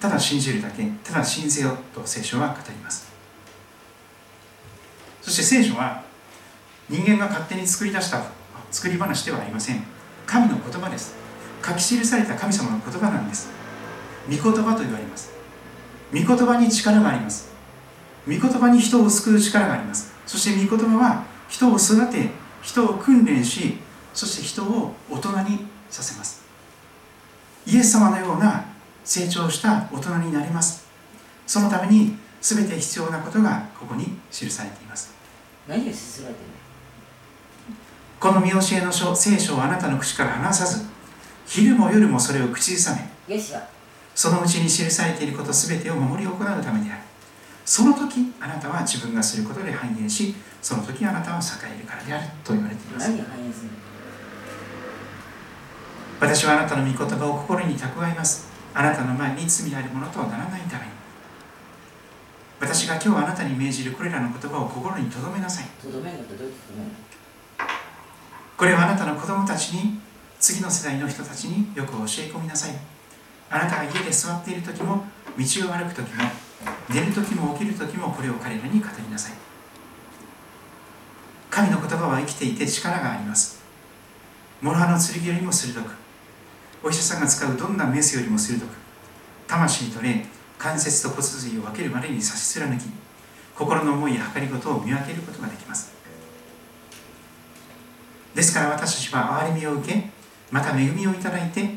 [0.00, 3.10] ただ信じるだけただ信ぜよと聖書は語ります。
[5.20, 6.02] そして聖書は
[6.88, 8.24] 人間が勝手に作り出した
[8.70, 9.84] 作り話ではありません。
[10.26, 11.14] 神の言葉です。
[11.64, 13.50] 書き記された神様の言葉なんです。
[14.26, 15.32] 御言葉と言われます。
[16.12, 17.50] 御言葉に力があります。
[18.26, 20.12] 御言葉に人を救う力があります。
[20.26, 22.28] そして御言葉は人を育て
[22.62, 23.78] 人を訓練し
[24.14, 26.42] そして人を大人にさせます。
[27.66, 28.69] イエス様のような
[29.10, 30.86] 成長した大人になります。
[31.44, 35.12] そのために全て必要なことがここに記されています。
[35.66, 36.36] 何を進めてる？
[38.20, 40.86] この見教えの書聖書をあなたの口から離さず
[41.44, 42.94] 昼も夜もそれを口ずさ
[43.26, 43.36] め
[44.14, 47.02] そのうちに記されていることすべてを守り行うためである。
[47.64, 51.42] その時あなたは自分がすることで繁栄しその時あなたは栄
[51.76, 53.10] えるからであると言われています。
[53.10, 53.72] 何を反映するの？
[56.20, 60.92] 私はあなたの御言葉を心に蓄えますあなたの前に罪あるものとならないために。
[62.60, 65.64] 私が今日あなたに命じるこれらの言葉を心に留めなさい。
[68.56, 69.98] これはあなたの子供たちに
[70.38, 72.72] 次の世代の人たちによく教え込みなさい。
[73.48, 75.04] あなたが家で座っている時も
[75.38, 76.24] 道を歩く時も
[76.88, 79.32] 寝る時も起きる時もこれを彼らに語りなさい。
[81.50, 83.60] 神の言葉は生きていて力があります。
[84.62, 85.99] 諸刃の剣よりも鋭く
[86.82, 88.68] お医者さんが使うどんなメスよりも鋭く
[89.46, 90.24] 魂と霊
[90.58, 92.84] 関節と骨髄を分けるまでに差し貫き
[93.54, 95.92] 心の思いや計りごとを見分けることができます。
[98.34, 100.08] ですから私たちは憐れみを受け
[100.50, 101.68] また恵みをいただいて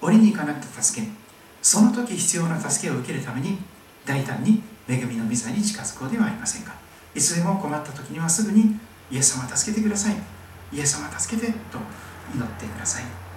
[0.00, 1.06] 折にかなった助け
[1.62, 3.58] その時必要な助けを受けるために
[4.04, 6.74] 大胆に恵みの御座に近づこうではありませんか。
[7.14, 8.76] いつでも困った時にはすぐに
[9.10, 10.16] イエス様助けてください。
[10.72, 11.78] イエス様助けてと
[12.34, 13.27] 祈ってください。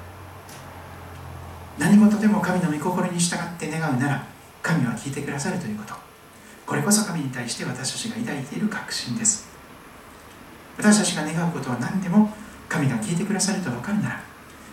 [1.77, 4.25] 何事でも神の御心に従って願うなら
[4.61, 5.93] 神は聞いてくださるということ。
[6.65, 9.49] これこそ神に対して私たちが抱いている確信です。
[10.77, 12.29] 私たちが願うことは何でも
[12.69, 14.21] 神が聞いてくださると分かるなら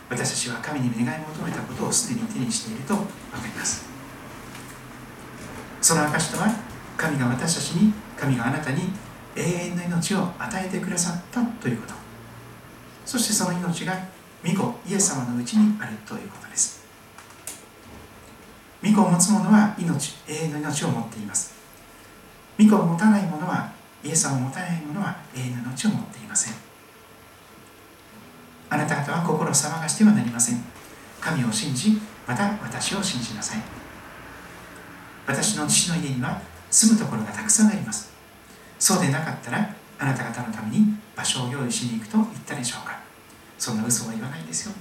[0.09, 3.09] 私たちは神に願い求めたことをすでに手にしていると分か
[3.43, 3.85] ります。
[5.81, 6.47] その証とは
[6.97, 8.89] 神が私たちに神があなたに
[9.35, 11.93] 永遠の命を与えてくださったということ。
[13.05, 13.93] そしてその命が
[14.45, 16.78] 御子イエス様のうちにあるということです。
[18.81, 21.53] 御子を持つ者は命永遠の命を持っています。
[22.57, 23.71] 御子を持たない者は
[24.03, 26.53] イエス様を持たない者は永遠の命を持っていません。
[28.69, 30.63] あなた方は心を騒がしてはなりません。
[31.19, 33.61] 神を信じまた私を信じなさい。
[35.27, 38.11] 私の父の家には住むところがたくさんあります。
[38.79, 42.97] そうでなかったらあなた方のために場所を用意しに行くと言ったでしょうか。
[43.57, 44.73] そんな嘘は言わないですよ。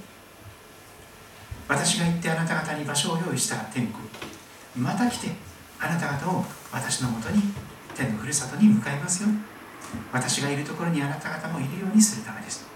[1.68, 4.08] 私が行ってあなた方に場所を用意したら天国
[4.76, 5.28] また来て
[5.78, 7.42] あなた方を私のもとに
[7.94, 9.28] 天のふるさとに向かいますよ。
[10.12, 12.66] 私がいるところにあなた方もいるようにするためです。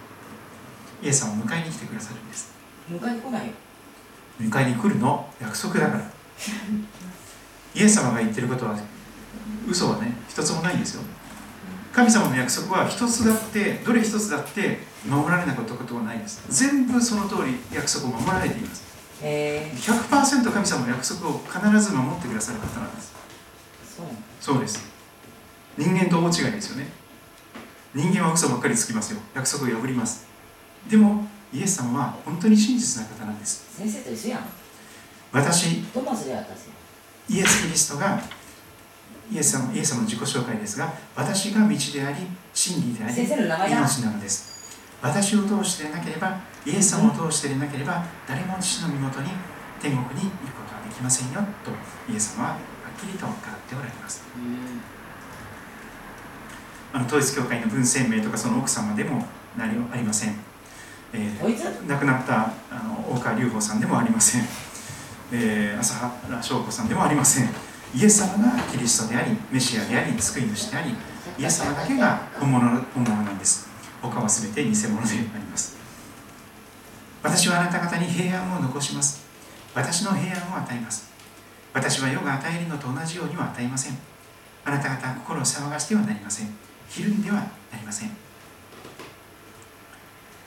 [1.02, 2.52] イエス様を迎えに来てくださるんです。
[2.90, 3.52] 迎えに来ないよ。
[4.40, 5.28] 迎えに来るの？
[5.40, 6.04] 約束だから。
[7.74, 8.76] イエス様が言ってることは
[9.66, 11.02] 嘘はね一つもないんですよ。
[11.92, 16.42] 神様の約束は一つだってどれ一つだって守られなかったことはないです。
[16.48, 18.84] 全部その通り約束を守られています。
[19.22, 23.12] へえ100%神様の約束を必ず守ってくださる方なんです。
[23.96, 24.06] そう
[24.40, 24.84] そうです。
[25.76, 26.88] 人間と大違いですよね。
[27.94, 29.20] 人間は嘘ばっかりつきますよ。
[29.34, 30.26] 約束を破ります。
[30.88, 33.66] でもイエス様は本当に真実な方なんです。
[33.76, 34.40] 先生と一緒やん。
[35.32, 35.82] 私。
[35.82, 36.72] トマスで私
[37.28, 38.20] イエス・キリストが
[39.30, 43.14] イエス様イエス様の自己紹介ですが私が道であり真理であり
[43.72, 44.51] 命なのです
[45.02, 49.30] 私を通してでなければイエス様を通してでなければ誰も父の身元に
[49.80, 51.70] 天国に行くことはできませんよと
[52.12, 53.36] イエス様ははっきりと語っ
[53.68, 54.22] ておられます。
[56.94, 59.26] あの統一教会の文鮮明とかその奥様でも
[59.56, 60.36] 何もありません、
[61.14, 64.42] えー亡くなったあの大川隆法さんでもありません、
[65.32, 65.94] えー朝
[66.28, 67.48] 原翔子さんでもありません。
[67.94, 70.94] イエス様がキリストでありメシアであり救い主であり
[71.38, 73.71] イエス様だけが本物の本物なんです
[74.02, 75.76] 他は全て偽物であります。
[77.22, 79.24] 私はあなた方に平安を残します。
[79.74, 81.10] 私の平安を与えます。
[81.72, 83.96] 私は世が与えるのと同じようには与えません。
[84.64, 86.48] あなた方は心を騒がしてはなりません。
[86.88, 87.46] ひるんではな
[87.78, 88.10] りません。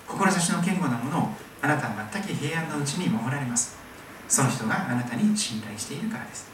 [0.08, 1.30] 志の堅固なものを
[1.62, 3.78] あなたは全く平安のうちに守られます。
[4.28, 6.48] その人があなたに信頼しているからです。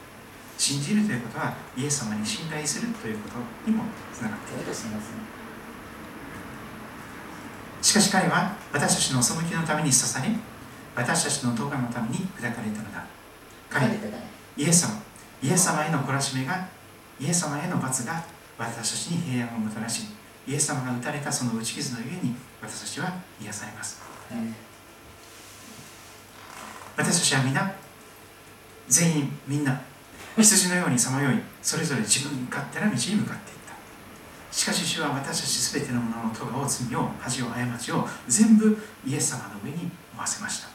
[0.58, 3.36] 信じるということはイエス様に信頼するということ
[3.70, 3.84] にも
[4.14, 4.64] つながっている。
[4.64, 4.88] ちょいとす
[7.82, 10.30] しかし彼は私たちの背きのために刺され
[10.96, 13.06] 私たちの動画のために砕かれたのだ。
[13.70, 13.88] 彼
[14.58, 15.02] イエス様。
[15.42, 16.68] イエス様への懲らしめが
[17.20, 18.24] イエス様への罰が
[18.58, 20.04] 私たちに平安をもたらし
[20.48, 24.02] イエス様が打たれたその打ち傷のゆえに私たちは癒されます。
[24.32, 24.56] うん。
[26.98, 27.74] 私たちは皆
[28.88, 29.82] 全員みんな
[30.38, 33.61] 羊のようにさまよいそれぞれ自分勝手な道に向かっていった
[34.52, 40.68] しかし主は私たち全てのものの咎を罪を恥を過ちを全部イエス様の上に負わせました。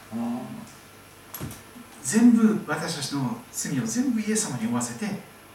[2.02, 5.06] 全部私たちの罪を全部イエス様に負わせて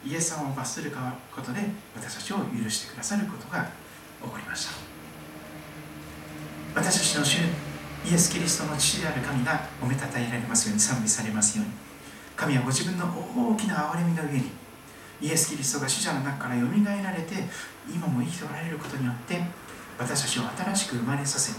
[0.05, 1.61] イエス様を罰することで
[1.95, 3.63] 私たちを許してくださることが
[4.22, 4.74] 起こりました。
[6.76, 7.39] 私たちの主
[8.05, 11.74] イエス・キリストの父である神がおめたたえられますように賛美されますように
[12.36, 14.61] 神はご自分の大きな憐れみの上に
[15.22, 17.36] イエス・キリストが死者の中からよみがえられて
[17.88, 19.39] 今も生きておられることによって
[19.97, 21.53] 私たちを新しく生まれさせ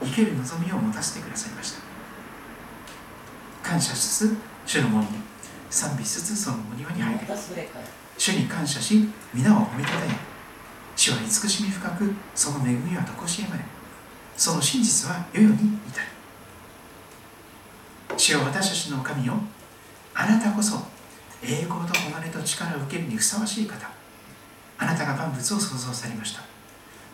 [0.00, 1.82] 生ける望みを持たせてくださいました。
[3.62, 4.36] 感謝しつつ
[4.66, 5.08] 主の門に
[5.70, 7.20] 賛美しつつその門庭に入る
[8.18, 10.08] 主に感謝し皆を褒めたたえ
[10.94, 13.64] 主は慈しみ深くその恵みは常しえまで
[14.36, 16.06] その真実は世々に至る。
[18.16, 19.34] 主は私たちの神よ
[20.14, 20.91] あなたこそ
[21.42, 23.90] 栄光と誉れと力を受けるにふさわしい方
[24.78, 26.42] あなたが万物を創造されました。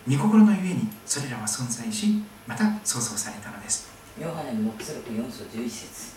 [0.07, 3.89] 御心のゆえにそれらは存在しまた創造されたのです。
[4.19, 6.15] ヨハネの目視録4章11節。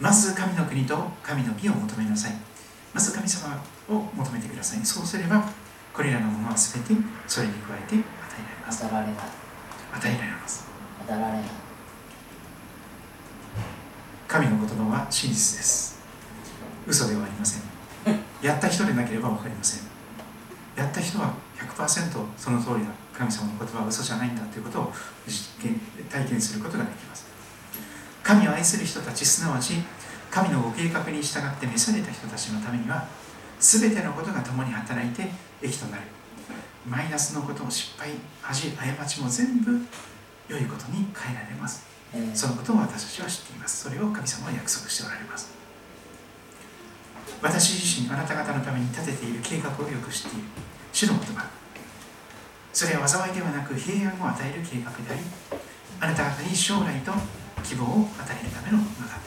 [0.00, 2.32] まず神の国と神の義を求めなさい。
[2.92, 4.84] まず神様を求めてください。
[4.84, 5.48] そうすれば
[5.94, 6.94] これらのものは全て
[7.26, 8.00] それに加えて与
[8.86, 9.32] えられます。
[9.92, 10.66] 与えられます。
[11.00, 11.42] 当たられない。
[14.32, 15.91] 神の言葉は真実です
[16.86, 17.62] 嘘ではありません。
[18.42, 19.84] やった人でなければ分かりません。
[20.76, 22.90] やった人は100%その通りだ。
[23.12, 24.92] 神様の言葉は嘘じゃないんだということを
[25.26, 25.78] 実験
[26.10, 27.26] 体験することができます。
[28.22, 29.74] 神を愛する人たちすなわち
[30.30, 33.06] 神のご計画に従って召された人たちのためには
[33.60, 35.28] 全てのことが共に働いて
[35.60, 36.02] 益となる。
[36.88, 38.10] マイナスのことを失敗
[38.40, 39.78] 恥過ちも全部
[40.48, 41.86] 良いことに変えられます。
[42.14, 43.84] えーそのことを私たちは知っています。
[43.84, 45.61] それを神様は約束しておられます。
[47.42, 50.44] 私自身、あなた方のために立てている計画をよく知っている。
[50.92, 51.44] 主の言葉。
[52.72, 55.20] それは災いではなく平安を与える計画であり、
[56.00, 57.12] あなた方に将来と
[57.64, 59.18] 希望を与えるためのものだ。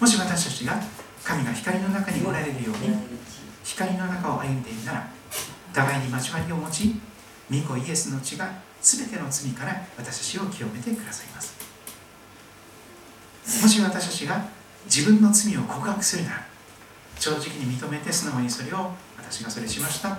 [0.00, 0.82] もし私たちが
[1.22, 3.22] 神が光の中におられるように、
[3.64, 5.08] 光の中を歩んでいるなら
[5.72, 6.94] 互いに交わりを持ち
[7.50, 8.50] 御子イエスの血が
[8.80, 11.56] 全ての罪から私たちを清めてくださいます
[13.62, 14.44] もし私たちが
[14.86, 16.46] 自分の罪を告白するなら
[17.18, 20.18] 正直に認めて素直にそれを私がそれしました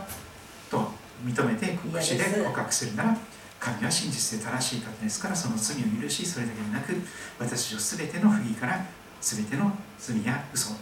[0.69, 0.91] と
[1.25, 3.17] 認めて口で告白するなら
[3.59, 6.93] 神は真実で正しい方ですからその罪を許しそれだけでなく
[7.39, 8.85] 私を全ての不義から
[9.21, 10.73] 全ての罪や嘘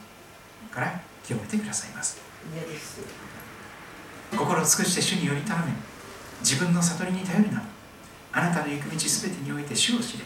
[0.72, 2.20] から清めてくださいます。
[4.32, 5.74] 心を尽くして主により頼め。
[6.40, 7.62] 自分の悟りに頼るな
[8.32, 10.24] あなたの行く道すべてにおいて主を知れ。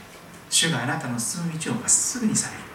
[0.50, 2.75] 主があなたの進む道をまっすぐにされる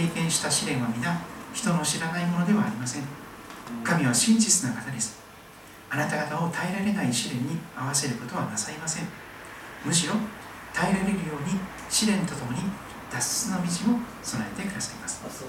[0.00, 1.20] 経験した試練は皆
[1.52, 3.02] 人の知らないものではありません。
[3.84, 5.20] 神は真実な方です。
[5.90, 9.04] あなた方を耐えられない試練に合わせることはなさいません。
[9.84, 10.14] むしろ
[10.72, 12.60] 耐えられるように試練とともに
[13.12, 15.22] 脱出の道を備えてくださいます。
[15.26, 15.48] あそう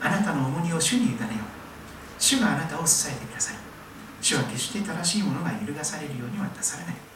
[0.00, 1.18] あなたの重荷を主に委ねよう。
[2.18, 3.56] 主があなたを支えてください
[4.20, 7.11] 主は決して正しいものが揺るがされるようにはなされない。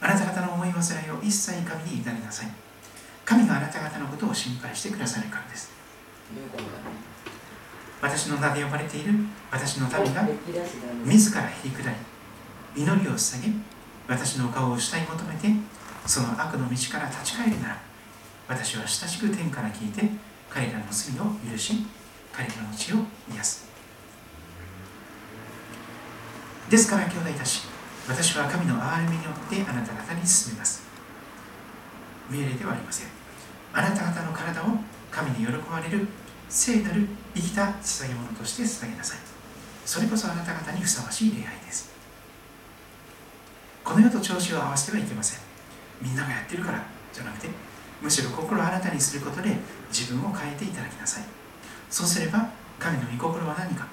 [0.00, 2.50] あなた方の思い煩いを一切神に委ねなさい。
[3.24, 5.70] 神があなた方のことを心配してくださるからです。
[8.00, 9.12] 私の名で呼ばれている
[9.50, 10.26] 私の民が
[11.04, 13.52] 自らへり下り祈りを捧げ
[14.08, 15.48] 私の顔を下に求めて
[16.06, 17.78] その悪の道から立ち返るなら
[18.48, 20.08] 私は親しく天から聞いて
[20.48, 21.74] 彼らの罪を許し
[22.32, 22.96] 彼らの血を
[23.32, 23.70] 癒す。
[26.70, 27.62] ですから兄弟たち
[28.10, 30.82] 私は神の憐れみによってあなた方に進めます。
[32.28, 33.08] 命令ではありません。
[33.72, 34.66] あなた方の体を
[35.12, 36.08] 神に喜ばれる
[36.48, 37.06] 聖なる
[37.36, 39.18] 生きた捧げ物として捧げなさい。
[39.86, 41.88] それこそあなた方にふさわしい礼拝です。
[43.84, 45.40] この世と調子を合わせてはいけません。
[46.02, 46.82] みんながやってるから
[47.12, 47.48] じゃなくて
[48.02, 49.54] むしろ心を新たにすることで
[49.88, 51.24] 自分を変えていただきなさい。
[51.88, 52.50] そうすれば
[52.80, 53.86] 神の御心は何か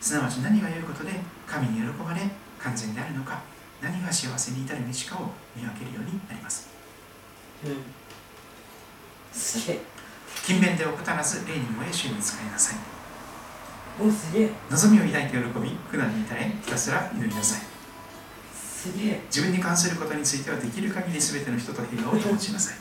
[0.00, 1.10] すなわち何が良いことで
[1.44, 2.20] 神に喜ばれ
[2.60, 3.42] 完全であるのか
[3.84, 6.68] 何が幸せに至る道かを見分けるようになります。
[7.66, 7.76] うん。
[9.30, 9.80] すげえ。
[10.42, 12.78] 勤勉で怠らず霊に燃え主に使いなさい。
[14.00, 14.50] おすげえ。
[14.70, 17.62] 望みを抱いて喜び苦難に耐えひたすら祈りなさい。
[18.54, 19.20] すげえ。
[19.26, 22.76] 自分に関することについてはできる限り全ての人と平和を保ちなさい。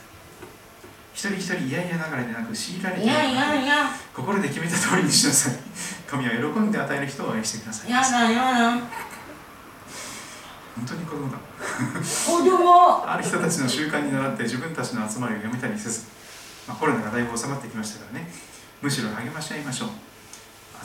[1.13, 3.91] 一人一人嫌々ながらでなく強いられていやいやいや。
[4.15, 5.53] 心で決めた通りにしなさい。
[6.07, 7.91] 神は喜んで与える人を愛してください。
[7.91, 9.12] やだやだ
[10.76, 11.38] 本当に子供だ。
[11.38, 13.09] 子供。
[13.09, 16.05] ある人たちの習慣に倣って自分たちの集まりをやめたりせず、
[16.67, 18.28] まあ、コロナがだいぶ収まってきましたからね。
[18.82, 19.89] むしろ励まし合いましょう。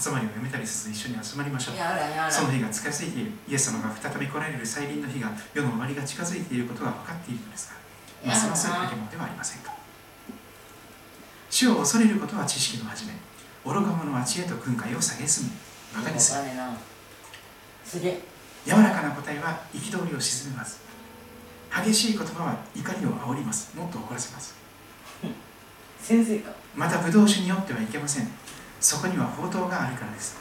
[0.00, 1.74] 集まりをやめたりせず一緒に集まりましょう。
[2.30, 3.32] その日が近づいている。
[3.48, 7.76] イエス様が再び来られる再臨の日が世の終わりが近づいていることが分かっているのですが
[8.28, 9.72] ますます励もうではありませんか。
[11.50, 13.14] 主を恐れることは知識の始め
[13.64, 15.50] 愚か者は知恵と訓戒を下げすむ
[15.96, 16.40] バカにする。
[17.84, 18.20] すげえ
[18.68, 20.82] 柔らかな答えは憤りを鎮めます。
[21.72, 23.74] 激しい言葉は怒りを煽ります。
[23.74, 24.56] もっと怒らせます。
[26.02, 26.50] 先生か。
[26.76, 28.28] また葡萄酒によってはいけません。
[28.78, 30.36] そこには宝刀があるからです。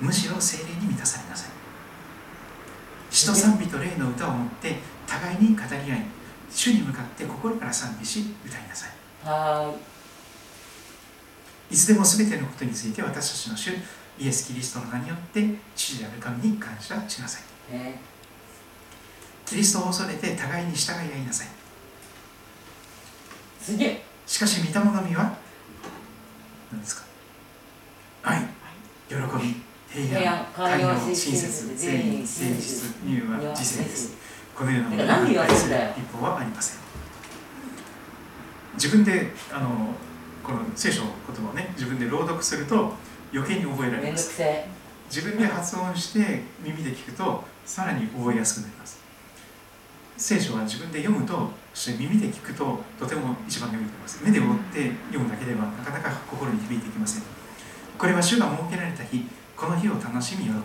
[0.00, 1.50] むしろ精霊に満たされなさい。
[3.10, 4.76] 詩と賛美と霊の歌を持って
[5.08, 6.06] 互いに語り合い
[6.50, 8.90] 主に向かって心から賛美し歌いなさい。
[9.28, 9.74] は
[11.68, 13.70] いつでも全てのことについて私たちの主
[14.18, 15.42] イエス・キリストの名によって
[15.74, 17.42] 父である神に感謝しなさい
[17.72, 17.94] え
[19.46, 21.48] キリストを恐れて互いに従い合いなさい。
[23.60, 24.02] すげえ。
[24.26, 25.36] しかし御霊の実は
[26.70, 27.12] 何ですか。
[28.24, 28.40] 愛
[29.08, 34.16] 喜び平安寛容親切誠意誠実乳和自制です
[34.54, 36.80] このようなもの何言わせんだよ一方はありません
[38.74, 39.68] 自分であの
[40.42, 42.94] この聖書の言葉をね自分で朗読すると
[43.34, 44.40] 余計に覚えられます
[45.10, 49.00] 自分で発音して耳で聞くとさらに覚えやすくなります。
[50.16, 54.24] 聖書は自分で読むとそして耳で聞くととても一番良いと思います。
[54.24, 57.22] 目で追って読むだけではなかなか心に響いてきません。
[57.98, 60.62] これは主が設けられた日この日を楽しみ喜ぼう。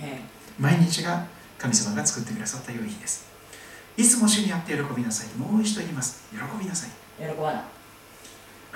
[0.00, 0.20] え
[0.58, 1.26] 毎日が
[1.58, 3.26] 神様が作ってくださった良い日です。
[3.96, 5.38] いつも主にあって喜びなさい。
[5.38, 6.24] もう一度言います。
[6.30, 6.90] 喜びなさい。
[7.18, 7.76] え喜ばない。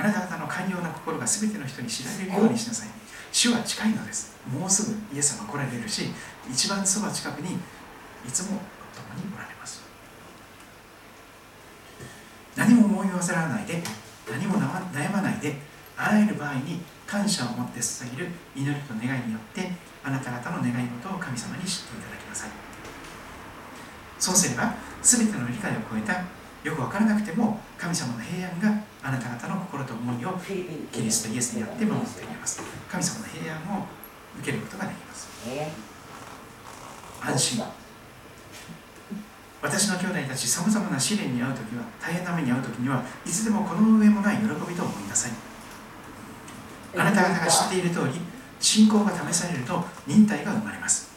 [0.01, 2.89] あなた方の寛容な心が全ての人に知られるようにしなさい
[3.33, 4.37] 主は近いのです。
[4.53, 6.11] もうすぐイエス様来られるし
[6.51, 7.59] 一番そば近くにい
[8.33, 8.59] つも共
[9.15, 9.83] におられます。
[12.57, 13.83] 何も思い煩わないで
[14.29, 15.57] 何も悩まないで
[15.97, 19.71] あらゆる場合に感謝を持って捧げる祈りと願いによって
[20.03, 22.51] あなた方の願い事を神様に知っていただきなさい。
[24.19, 30.39] そうすれば全ての理解を超えたよく分からなくても神様の平安があなた方の心と思いを
[30.93, 32.63] キリストイエスによって守ってくれます。
[32.91, 33.87] 神様の平安を
[34.39, 35.29] 受けることができます。
[35.49, 35.73] え
[37.23, 37.65] 安心。
[39.63, 45.33] 私の兄弟たちさまざまな試練に遭う時は大変な目に遭う時にはいつでもこの上もない喜びと思いなさい。
[46.97, 48.21] あなた方が知っている通り
[48.59, 51.11] 信仰が試されると忍耐が生まれます。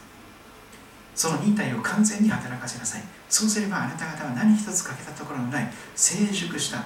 [1.16, 3.04] その忍耐を完全に働かせなさい。
[3.30, 6.86] そうすればあなた方は何一つ欠けたところのない成熟した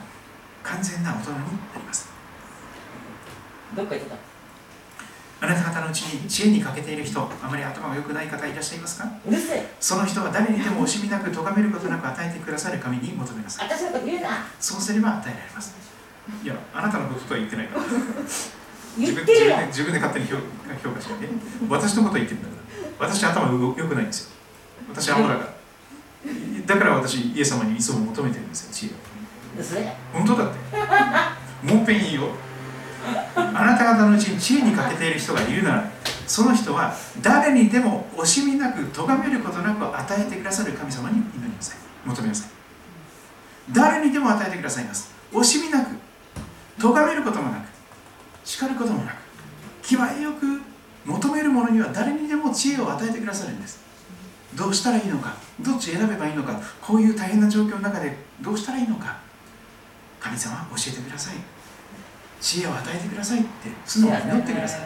[0.63, 1.43] 完全な大人にな
[1.77, 2.09] ります。
[3.75, 4.15] どっか行ってた？
[5.39, 9.07] あなた方のうちに知恵に欠けている人あまり頭が良くない方いらっしゃいますか？
[9.25, 9.75] うるせえ。
[9.79, 13.69] その人は誰にでも惜しみなく咎めることなく与えてくださる神に求めなさい
[14.59, 15.75] そうすれば与えられます。
[16.43, 17.83] いやあなたのこととは言ってないから。
[18.97, 20.37] 言自分ってるよ自分で自分で勝手に評
[20.89, 21.29] 評価しないで。
[21.69, 22.55] 私のことを言ってるんだか
[23.05, 23.07] ら。
[23.07, 24.31] 私頭良くないんですよ。
[24.89, 25.57] 私アホだから。
[26.65, 28.93] だから私イエス様にいつも求めてるんですよ知恵を
[29.55, 30.57] うるせえ本当だって。
[31.63, 32.29] もう一遍いいよ
[33.35, 35.91] あなた方のうちに知恵に欠けている人がいるなら
[36.27, 41.77] その人は誰にでも惜しみなく咎めることなく与えてくださる神様に祈りなさい。
[42.05, 42.49] 求めなさい。
[43.71, 45.11] 誰にでも与えてくださいます。
[45.31, 45.95] 惜しみなく
[46.79, 47.67] 咎めることもなく
[48.43, 49.15] 叱ることもなく
[49.81, 50.61] 気前よく
[51.05, 53.79] 求める者には誰にでも知恵を与えてくださるんです。
[54.55, 59.26] どうしたらいいのかどっち選べばいいのかこういう大変な状況の中でどうしたらいいのか。
[60.27, 61.35] 神様教えてください。
[62.41, 63.47] 知恵を与えてくださいって
[63.85, 64.81] 素直に祈ってください。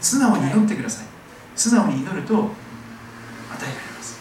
[0.00, 1.06] 素直に祈ってください。
[1.54, 4.18] 素直に祈ると与えられます。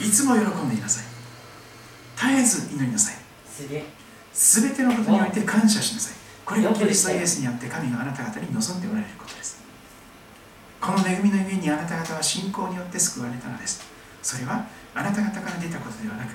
[0.00, 1.04] いつも喜んでいなさい。
[2.16, 3.14] 絶えず祈りなさい。
[4.32, 6.14] すべてのことにおいて感謝しなさい。
[6.44, 9.62] これがキリストイエスにあって神があなた方に望んでおられることです。
[10.80, 13.82] この恵みのゆえにあなた方は信仰によって救われたのです。
[14.22, 16.30] それはあなた方から出たことではなく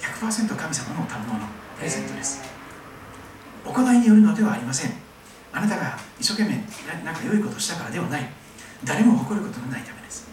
[0.00, 1.46] 100%神様の賜物
[1.76, 2.40] プレゼントです。
[3.64, 4.92] 行いによるのではありません。
[5.52, 8.26] あなたが一生懸命ななんか良いことをしたからではない。
[8.84, 10.28] 誰も誇ることのないためです。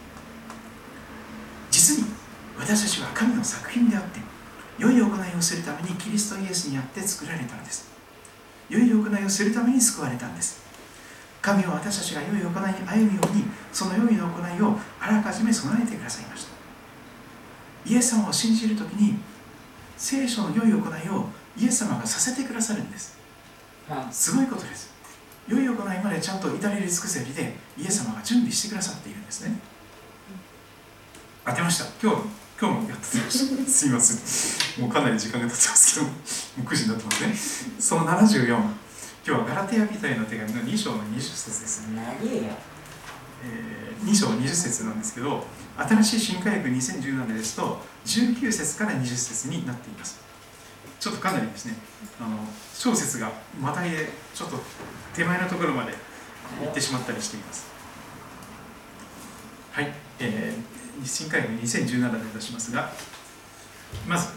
[1.70, 2.06] 実に
[2.58, 4.20] 私たちは神の作品であって
[4.80, 7.90] 良い行いをするためにキリストイエスにあって作られたのです。
[8.70, 10.62] 良い行いをするために救われたんです。
[11.42, 12.54] 神は私たちが良い行いに
[12.88, 16.52] 歩むようにその良い行いをあらかじめ備えてくださいました。
[17.86, 19.18] イエス様を信じるときに
[19.98, 21.26] 聖書の良い行いを
[21.58, 23.18] イエス様がさせてくださるんです。
[23.90, 24.92] あすごいことです。
[25.48, 29.58] 良い行いまでちゃんと至れり尽くせりでイエス様が準備してくださっているんですね。
[31.46, 31.86] 当てました。
[32.02, 32.28] 今日
[32.60, 33.66] 今日もやってました。
[33.72, 34.82] すいません。
[34.82, 36.14] もうかなり時間が経ってますけども
[36.60, 37.36] う9時になってますね。
[37.80, 38.68] その74今
[39.24, 42.18] 日はガラテヤ人への手紙の2章の20節ですね。
[43.44, 45.44] えー2章20節なんですけど
[45.78, 50.20] 新しい新科学2017ですと19節から20節になっています。
[51.00, 51.76] ちょっとかなりですね
[52.20, 52.38] あの
[52.74, 54.58] 小節がまたいでちょっと
[55.16, 55.94] 手前のところまで
[56.62, 57.68] 行ってしまったりしています。
[59.72, 62.92] はい、えー新科学2017で出しますが
[64.08, 64.34] まず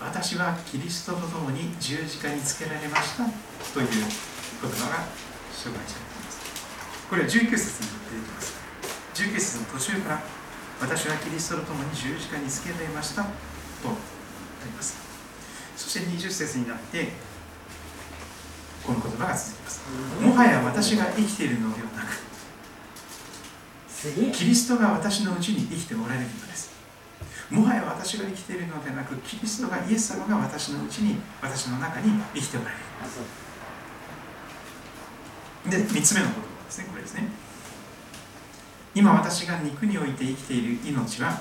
[0.00, 3.24] 私はキリストと共に十字架につけられました
[3.74, 4.96] という言葉が
[5.52, 6.40] 紹介されています。
[7.08, 8.54] これは19節に出てきます。
[9.14, 10.22] 19節の途中から
[10.80, 13.22] 私はキリストと共に十字架につけられました。
[13.22, 13.30] とあ
[14.64, 14.96] ります。
[15.76, 17.08] そして20節になって
[18.84, 19.82] この言葉が続きます。
[20.20, 22.18] もはや私が生きているのではなく
[23.88, 26.70] 次キリストが私のうちに生きておられるのです。
[27.50, 32.80] もはや私が生きているのではなくキリストがイエス様が私のうちに私の中に生きておられる。
[35.68, 36.86] で3つ目の言葉ですね。
[36.88, 37.49] これですね
[38.94, 41.40] 今私が肉において生きている命は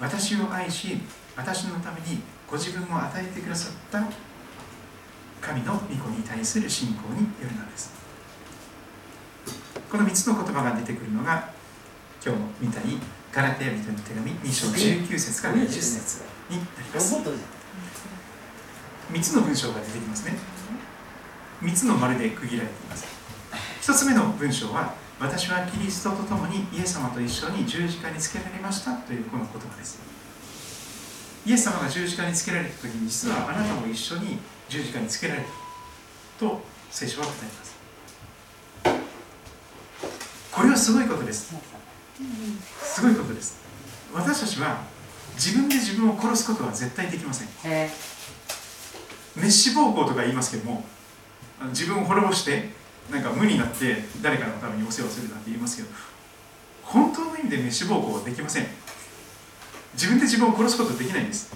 [0.00, 0.98] 私を愛し
[1.36, 4.02] 私のためにご自分を与えてくださった
[5.40, 7.92] 神の御子に対する信仰によるのです。
[9.90, 11.50] この3つの言葉が出てくるのが
[12.24, 12.84] 今日見たい
[13.32, 16.24] ガラテヤ人の手紙2章19節から20節。
[16.48, 17.16] になります
[19.12, 20.34] 3つの文章が出てきますね。
[21.62, 23.06] 3つの丸で区切られています。
[23.82, 29.98] 1つ目の文章は私はキリストと共にイエス様と一緒に十字架につけられましたというこの言葉です。
[31.46, 34.38] イエス様が十字架につけられた時に実はあなたも一緒に
[34.68, 35.46] 十字架につけられた
[36.38, 36.60] と
[36.90, 37.76] 聖書は語ります。
[40.52, 41.54] これはすごいことです。
[42.82, 43.58] すごいことです
[44.14, 44.80] 私たちは
[45.34, 47.48] 自分で自分を殺すことは絶対できません。
[47.48, 47.90] ゃへ
[49.34, 50.84] 滅死暴行とか言いますけども
[51.68, 52.70] 自分を滅ぼして
[53.10, 55.88] なんか無になって誰かのためにお世話するなんて言いますけど
[56.82, 58.66] 本当の意味で滅死暴行はできません。
[59.94, 61.54] 自分で自分を殺すことはできないんです。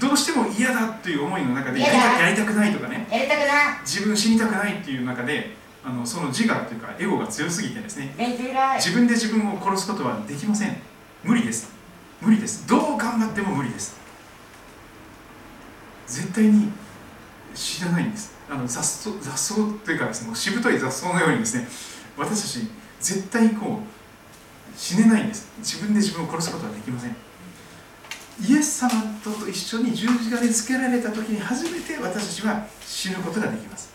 [0.00, 3.06] どうしても嫌だという思いの中でやりたくないとかね。
[3.10, 5.50] やりたくな自分死にたくないっていう中で
[5.84, 8.14] あのその自我というかエゴが強すぎてですね。
[8.76, 10.76] 自分で自分を殺すことはできません。
[11.24, 11.70] 無理です。
[12.20, 12.66] 無理です。
[12.66, 14.00] どう頑張っても無理です。
[16.06, 16.70] 絶対に
[17.54, 21.66] 知らないんですあの雑草雑草というかですねしぶとい雑草のようにですね
[22.18, 25.50] 私たち絶対こう死ねないんです。
[25.58, 27.16] 自分で自分を殺すことはできません。
[28.46, 28.90] イエス様
[29.24, 33.90] と一緒に十字架につけられた時に初めて私たちは死ぬことができます。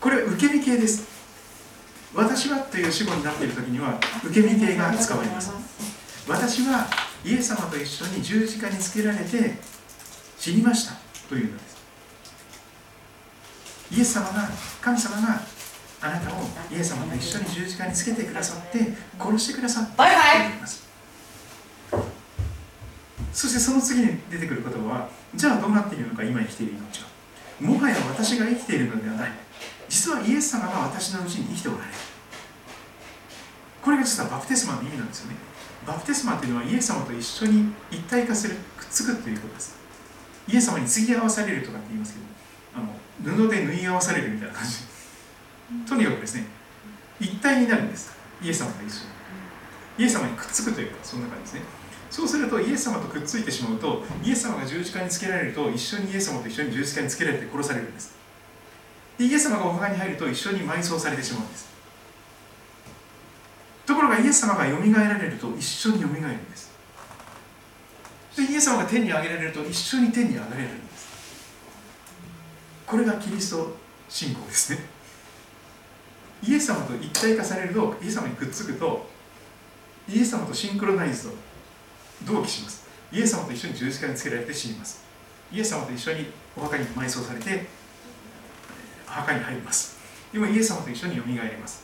[0.00, 1.04] これは受け身形です。
[2.14, 5.50] 私はという主語になっている時には受け身形が使われます。
[6.28, 6.86] 私は
[7.24, 9.58] イエス様と一緒に十字架につけられて
[10.38, 10.94] 死にました
[11.28, 11.73] というのです。
[13.90, 14.48] イエス様が
[14.80, 15.40] 神様が
[16.00, 18.78] あなたをイエス様と一緒に十字架につけてくださって
[19.18, 20.48] 殺してくださったとバイバイ。
[20.48, 20.84] 言います。
[23.32, 27.08] そしてその次に出てくる言葉はじゃあどうなっているのか今生きている命は。
[27.60, 29.32] もはや私が生きているのではない。
[29.88, 31.88] 実はイエス様が私のうちに生きておられる。
[33.82, 35.36] これが実はバプテスマの意味なんですよね。
[35.86, 39.76] バプテスマというのはイエス様と一緒に一体化するくっつくということです。
[40.48, 42.26] イエス様に継ぎ合わされるとかって言いますけど
[43.24, 44.76] 布で縫い合わされるみたいな感じ。
[45.88, 46.46] とにかくですね
[47.18, 48.12] 一体になるんです。
[48.42, 49.14] イエス様と一緒に。
[49.98, 51.60] イエス様にくっつくというかそんな感じですね。
[52.10, 58.14] そうするとイエス様とくっついてしまうとイエス様が十字架につけられると一緒にイエス様と一緒に十字架につけられて殺されるんです。
[59.18, 61.68] でイエス様がお墓に入ると一緒に埋葬されてしまうんです。
[63.86, 66.72] ところがイエス様がよみがえられると一緒によみがえるんです。
[68.36, 70.68] でイエス様が天に上げられると一緒に天に上がれる。
[72.94, 73.72] これがキリスト
[74.08, 74.78] 信仰ですね。
[76.44, 79.04] イエス様と一体化されるとイエス様にくっつくと
[80.08, 81.28] イエス様とシンクロナイズ
[82.24, 82.86] ド同期します。
[83.10, 85.02] イエス様と一緒に十字架につけられて死にます。
[85.50, 86.26] イエス様と一緒に
[86.56, 87.66] お墓に埋葬されて
[89.08, 89.98] お墓に入ります。
[90.32, 91.82] でもイエス様と一緒によみがえります。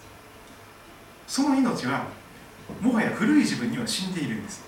[1.27, 2.07] その命は
[2.81, 4.63] もはや古い自分には死んでいるんです。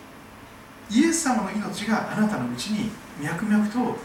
[0.90, 2.90] イエス様の命があなたのうちに
[3.22, 3.96] 脈々と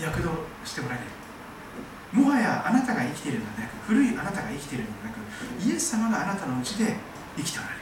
[0.00, 0.30] 躍動
[0.64, 1.06] しておられる。
[2.12, 6.96] もはやあなたが生きているのではなく古いあなたが生きているのではなくイエス様があなたのうちで
[7.36, 7.80] 生きておられる。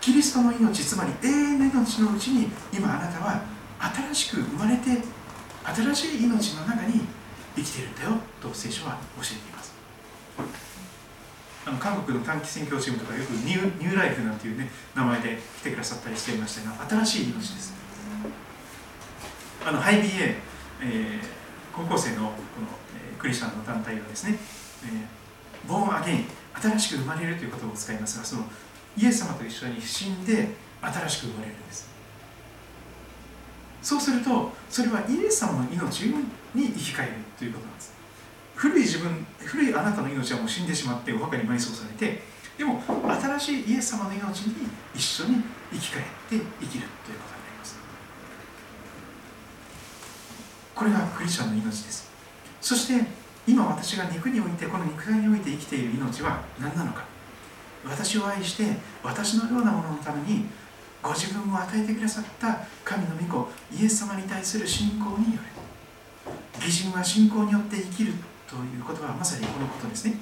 [0.00, 3.42] キリストの命つまり永遠の命のうちに今あなたは
[4.12, 5.02] 新しく生まれて
[5.64, 7.02] 新しい命の中に
[7.54, 8.10] 生きているんだよ
[8.40, 9.74] と聖書は教えています。
[11.66, 17.74] あの韓国の短期宣教チームとかよくニューニューライフなんていうね名前で来てくださったりしていましたが新しい命です。
[19.66, 20.36] あのハイ BA、
[20.80, 21.38] えー
[21.74, 22.32] 高校生のこの、
[22.96, 24.38] えークリスチャンの団体はですね、
[24.84, 26.24] えーボーンアゲイン
[26.54, 28.44] 新しく生まれるという言葉を使いますがその
[28.96, 30.48] イエス様と一緒に死んで
[30.80, 31.88] 新しく生まれるんです。
[33.82, 36.24] そうするとそれはイエス様の命に
[36.54, 37.92] 生き返るということなんです。
[38.56, 42.22] 古い自分古いあなたの命はもう死んでしまってお墓に埋葬されて
[42.58, 42.82] でも
[43.38, 47.76] 新しいイエス様の命に一緒に生き返って生きるということになります
[50.78, 52.08] これがクリスチャンの命です。
[52.60, 53.04] そして
[53.48, 57.04] 今私が肉においてこの肉体において生きている命は何なのか。
[57.84, 60.44] 私を愛して私のようなもののために
[61.02, 65.40] ご自分を与えてくださった神の御子イエス様に対する信仰によ
[66.56, 68.12] る義人は信仰によって生きる
[68.46, 70.14] ということはまさにこのことですね。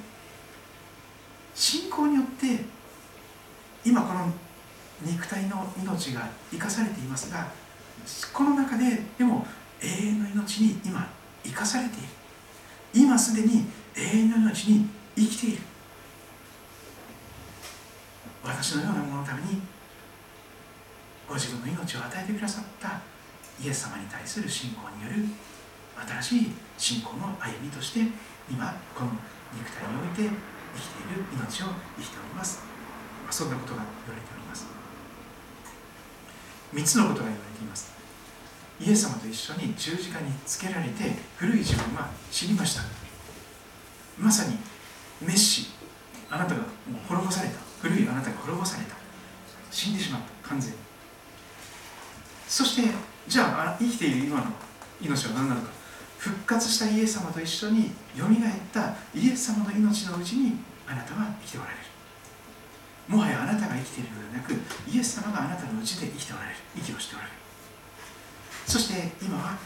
[1.53, 2.65] 信仰によって
[3.85, 4.31] 今この
[5.03, 7.47] 肉体の命が生かされていますが
[8.33, 9.45] この中ででも
[9.81, 11.07] 永遠の命に今
[11.43, 12.07] 生かされている。
[12.93, 13.65] 今すでに
[13.95, 15.61] 永遠の命に生きている。
[18.43, 19.61] 私のようなもののために
[21.27, 23.01] ご自分の命を与えてくださった
[23.61, 25.25] イエス様に対する信仰による
[26.21, 27.99] 新しい信仰の歩みとして
[28.49, 29.11] 今この
[29.53, 30.33] 肉体において
[30.75, 31.65] 生きている命を
[31.97, 32.63] 生きております。
[33.29, 34.65] そんなことが言われております。
[36.73, 37.96] 3つのことが言われています。
[38.79, 42.83] イエス様と一緒に十字架につけられて古い自分は死にました。
[44.19, 44.57] まさに
[45.21, 45.67] メッシ
[46.29, 46.61] あなたが
[47.07, 47.55] 滅ぼされた。
[47.81, 48.95] 古いあなたが滅ぼされた。
[49.71, 50.49] 死んでしまった。
[50.49, 50.71] 完全。
[50.71, 50.77] に
[52.47, 52.93] そして
[53.27, 54.45] じゃあ生きている今の
[55.01, 55.69] 命は何なのか。
[56.17, 60.57] 復活したイエス様と一緒によみがえったイエス様の命のうちに
[60.87, 61.77] あなたは生きておられる。
[63.07, 64.53] もはやあなたが生きているのではなく
[64.89, 66.55] イエス様があなたのうちで生きておられる。
[66.75, 67.46] 息をしておられる。
[68.67, 69.57] そして今は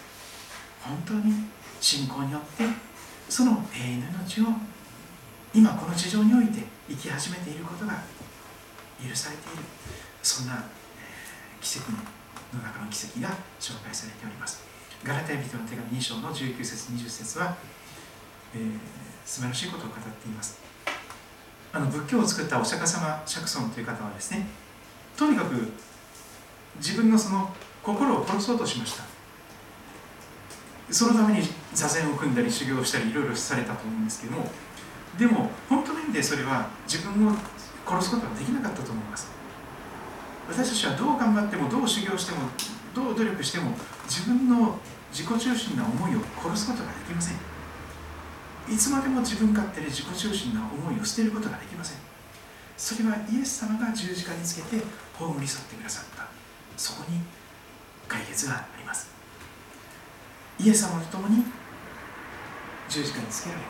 [0.82, 1.34] 本当に
[1.80, 2.64] 信仰によって
[3.28, 4.45] その永遠の命を
[5.54, 7.93] 今この地上において生き始めていることが
[9.02, 9.64] 許されている
[10.24, 10.64] そんな、
[11.60, 11.97] 奇跡の
[12.62, 13.30] 中の奇跡が
[13.60, 14.64] 紹介されております。
[15.04, 17.58] ガラテヤ人の手紙2章の19節20節は、
[18.54, 18.78] えー、
[19.26, 20.60] 素晴らしいことを語っています。
[21.74, 24.45] あの仏教を作ったお釈迦様釈尊という方はですね
[25.16, 25.72] とにかく
[26.78, 27.49] 自分のその
[27.84, 29.04] 心を殺そうとしました。
[30.90, 34.51] そのために座禅を組んだり修行したりいろいろされたと思うんですけども
[35.18, 37.32] でも本当の意味でそれは自分を
[37.88, 39.32] 殺すことはできなかったと思います。
[40.50, 42.50] 私たちはどう頑張ってもどう修行しても
[42.93, 43.72] どう努力しても
[44.04, 44.78] 自分の
[45.12, 47.38] 自己中心な思いを殺すことができません。
[48.70, 51.97] いつまでも自分勝手で自己中心な思いを捨てることができません。
[52.78, 54.84] それはイエス様が十字架につけて
[55.18, 56.28] 葬り去ってくださった。
[56.76, 57.22] そこに
[58.12, 59.08] 解決があります。
[60.59, 61.46] イエス様と共に
[62.89, 63.62] 十字架につけられ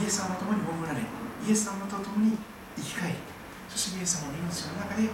[0.00, 2.38] イエス様と共に葬られイエス様と共に
[2.74, 3.14] 生き返り
[3.68, 5.08] そしてイエス様の命の中で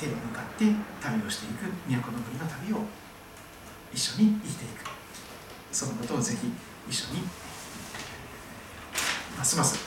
[0.00, 2.88] 手に向かって旅をしていく都の国の旅を
[3.92, 4.96] 一緒に生きていく。
[5.76, 6.50] そのことをぜひ
[6.88, 7.20] 一緒に
[9.36, 9.78] ますます、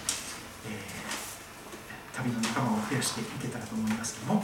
[0.68, 4.44] えー、旅の仲間を増やしていけたらと思いますけども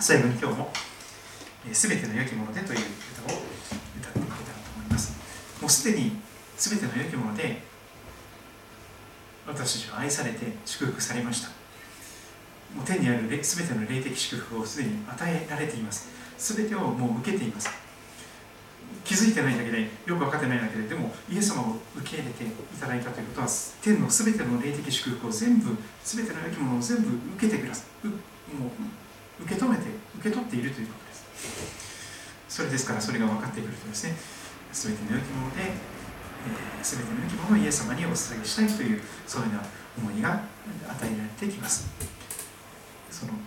[0.00, 0.72] 最後に今日も
[1.72, 3.36] 「す、べ、ての良きもので」という歌を
[3.98, 5.12] 歌っていけたらと思います。
[5.60, 6.16] もうすでに
[6.56, 7.62] すべての良きもので
[9.46, 11.48] 私たちは愛されて祝福されました。
[12.74, 16.08] もう天にある全ての霊的祝福をすでに与えられています。
[16.38, 17.68] 全てをもう受けています。
[19.04, 23.48] 気づいてないだけでよく分かってないだけででもイエス様を受け入れていただいたということは
[23.82, 28.08] 天の全ての霊的祝福を全部全ての良きものを全部受けてください。
[28.08, 28.14] も
[29.40, 29.82] う受け止めて
[30.18, 30.99] 受け取っているということ。
[32.48, 34.16] それですからそれが分かってくるとですね
[34.72, 40.42] 全ての良きもので、えー、全ての良きものをイエス様にお捧げしたいというそういうような思いが
[40.88, 41.88] 与えられてきます
[43.10, 43.38] そのこ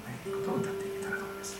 [0.46, 1.58] とを歌っていけたらと思います。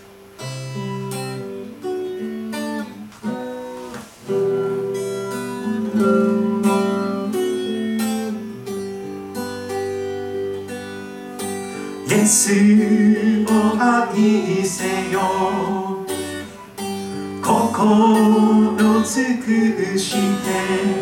[12.06, 12.52] イエス
[13.50, 15.83] を愛せよ
[17.74, 20.93] 心尽くして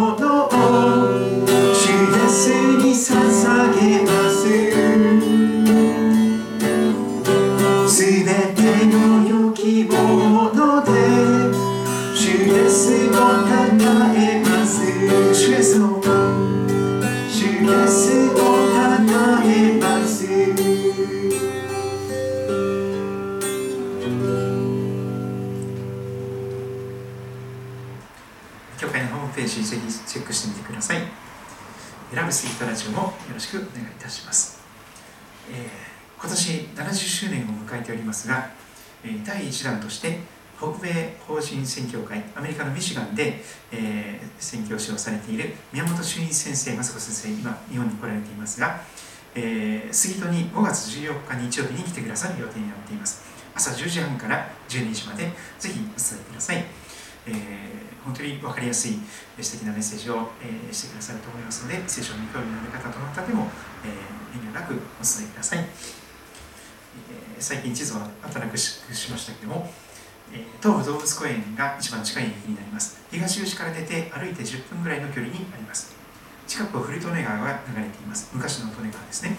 [0.00, 0.29] no, no.
[45.40, 48.80] 師をされている宮本俊一先生雅子先生今日本に来られていますが、
[49.34, 53.22] えー杉戸に5月14日日曜日に来てくださる予定になっています。
[53.54, 55.24] 朝10時半から12時まで
[55.58, 56.64] ぜひお伝えください、
[57.26, 58.98] えー本当に分かりやすい
[59.36, 63.48] えー素敵なメッセージを、えーしてくださると思いますので聖書に興味のある方どなたでも、
[63.84, 65.66] えー遠慮なくお伝えください、えー
[67.40, 67.96] 最近地図を
[68.32, 69.72] 新しくしましたけども、
[70.62, 73.00] 東武動物公園が一番近い駅になります。
[73.10, 75.94] 東口から出て歩いて10分ぐらいの距離にあります。
[76.46, 78.30] 近くを古利根川が流れています。
[78.32, 79.36] 昔の利根川ですね、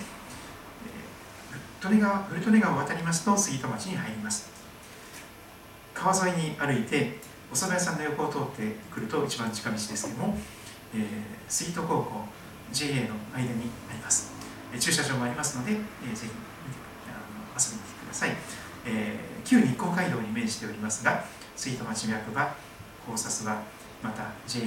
[1.84, 4.50] 利根川古利根川を渡りますと杉戸町に入ります。
[5.94, 7.20] 川沿いに歩いて
[7.52, 10.38] お蕎麦屋さんの横を通ってくると一番近道ですけども、
[10.96, 11.02] えー
[11.48, 12.26] 杉戸高校
[12.72, 14.32] JA の間にあります、
[14.80, 16.32] 駐車場もありますので、えーぜひ
[17.54, 18.38] 遊びに来てください、
[18.86, 21.24] えー旧日光街道に面しておりますが
[21.56, 22.56] 杉戸町役場
[23.06, 23.62] 高札場
[24.02, 24.62] また JA、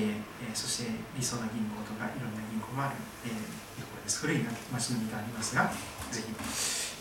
[0.54, 2.94] そして理想の銀行とかいろんな銀行もある、
[3.26, 3.32] えー
[3.80, 4.20] ところです。
[4.20, 5.72] 古い町並みがありますが
[6.12, 6.28] ぜひ、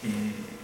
[0.05, 0.63] えー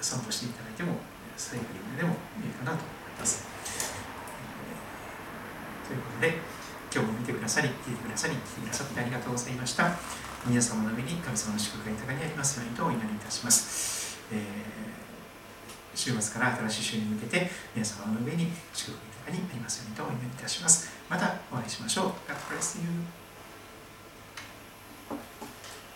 [0.00, 0.94] 散歩していただいても
[1.36, 3.44] サイクリングでもいいかなと思います、
[5.84, 6.38] えーということで
[6.94, 9.92] 今日も見てくださり聞いてくださり来てくださってありがとうございました。
[10.46, 14.87] 皆様の上に神様の祝福が豊かにありますようにとお祈りいたします、えー
[15.98, 20.88] 週末から新しい週に向けて皆様の上に祝福が豊かにありますようにとお祈りいたします。
[21.10, 22.06] またお会いしましょう。
[22.30, 23.17] God bless you.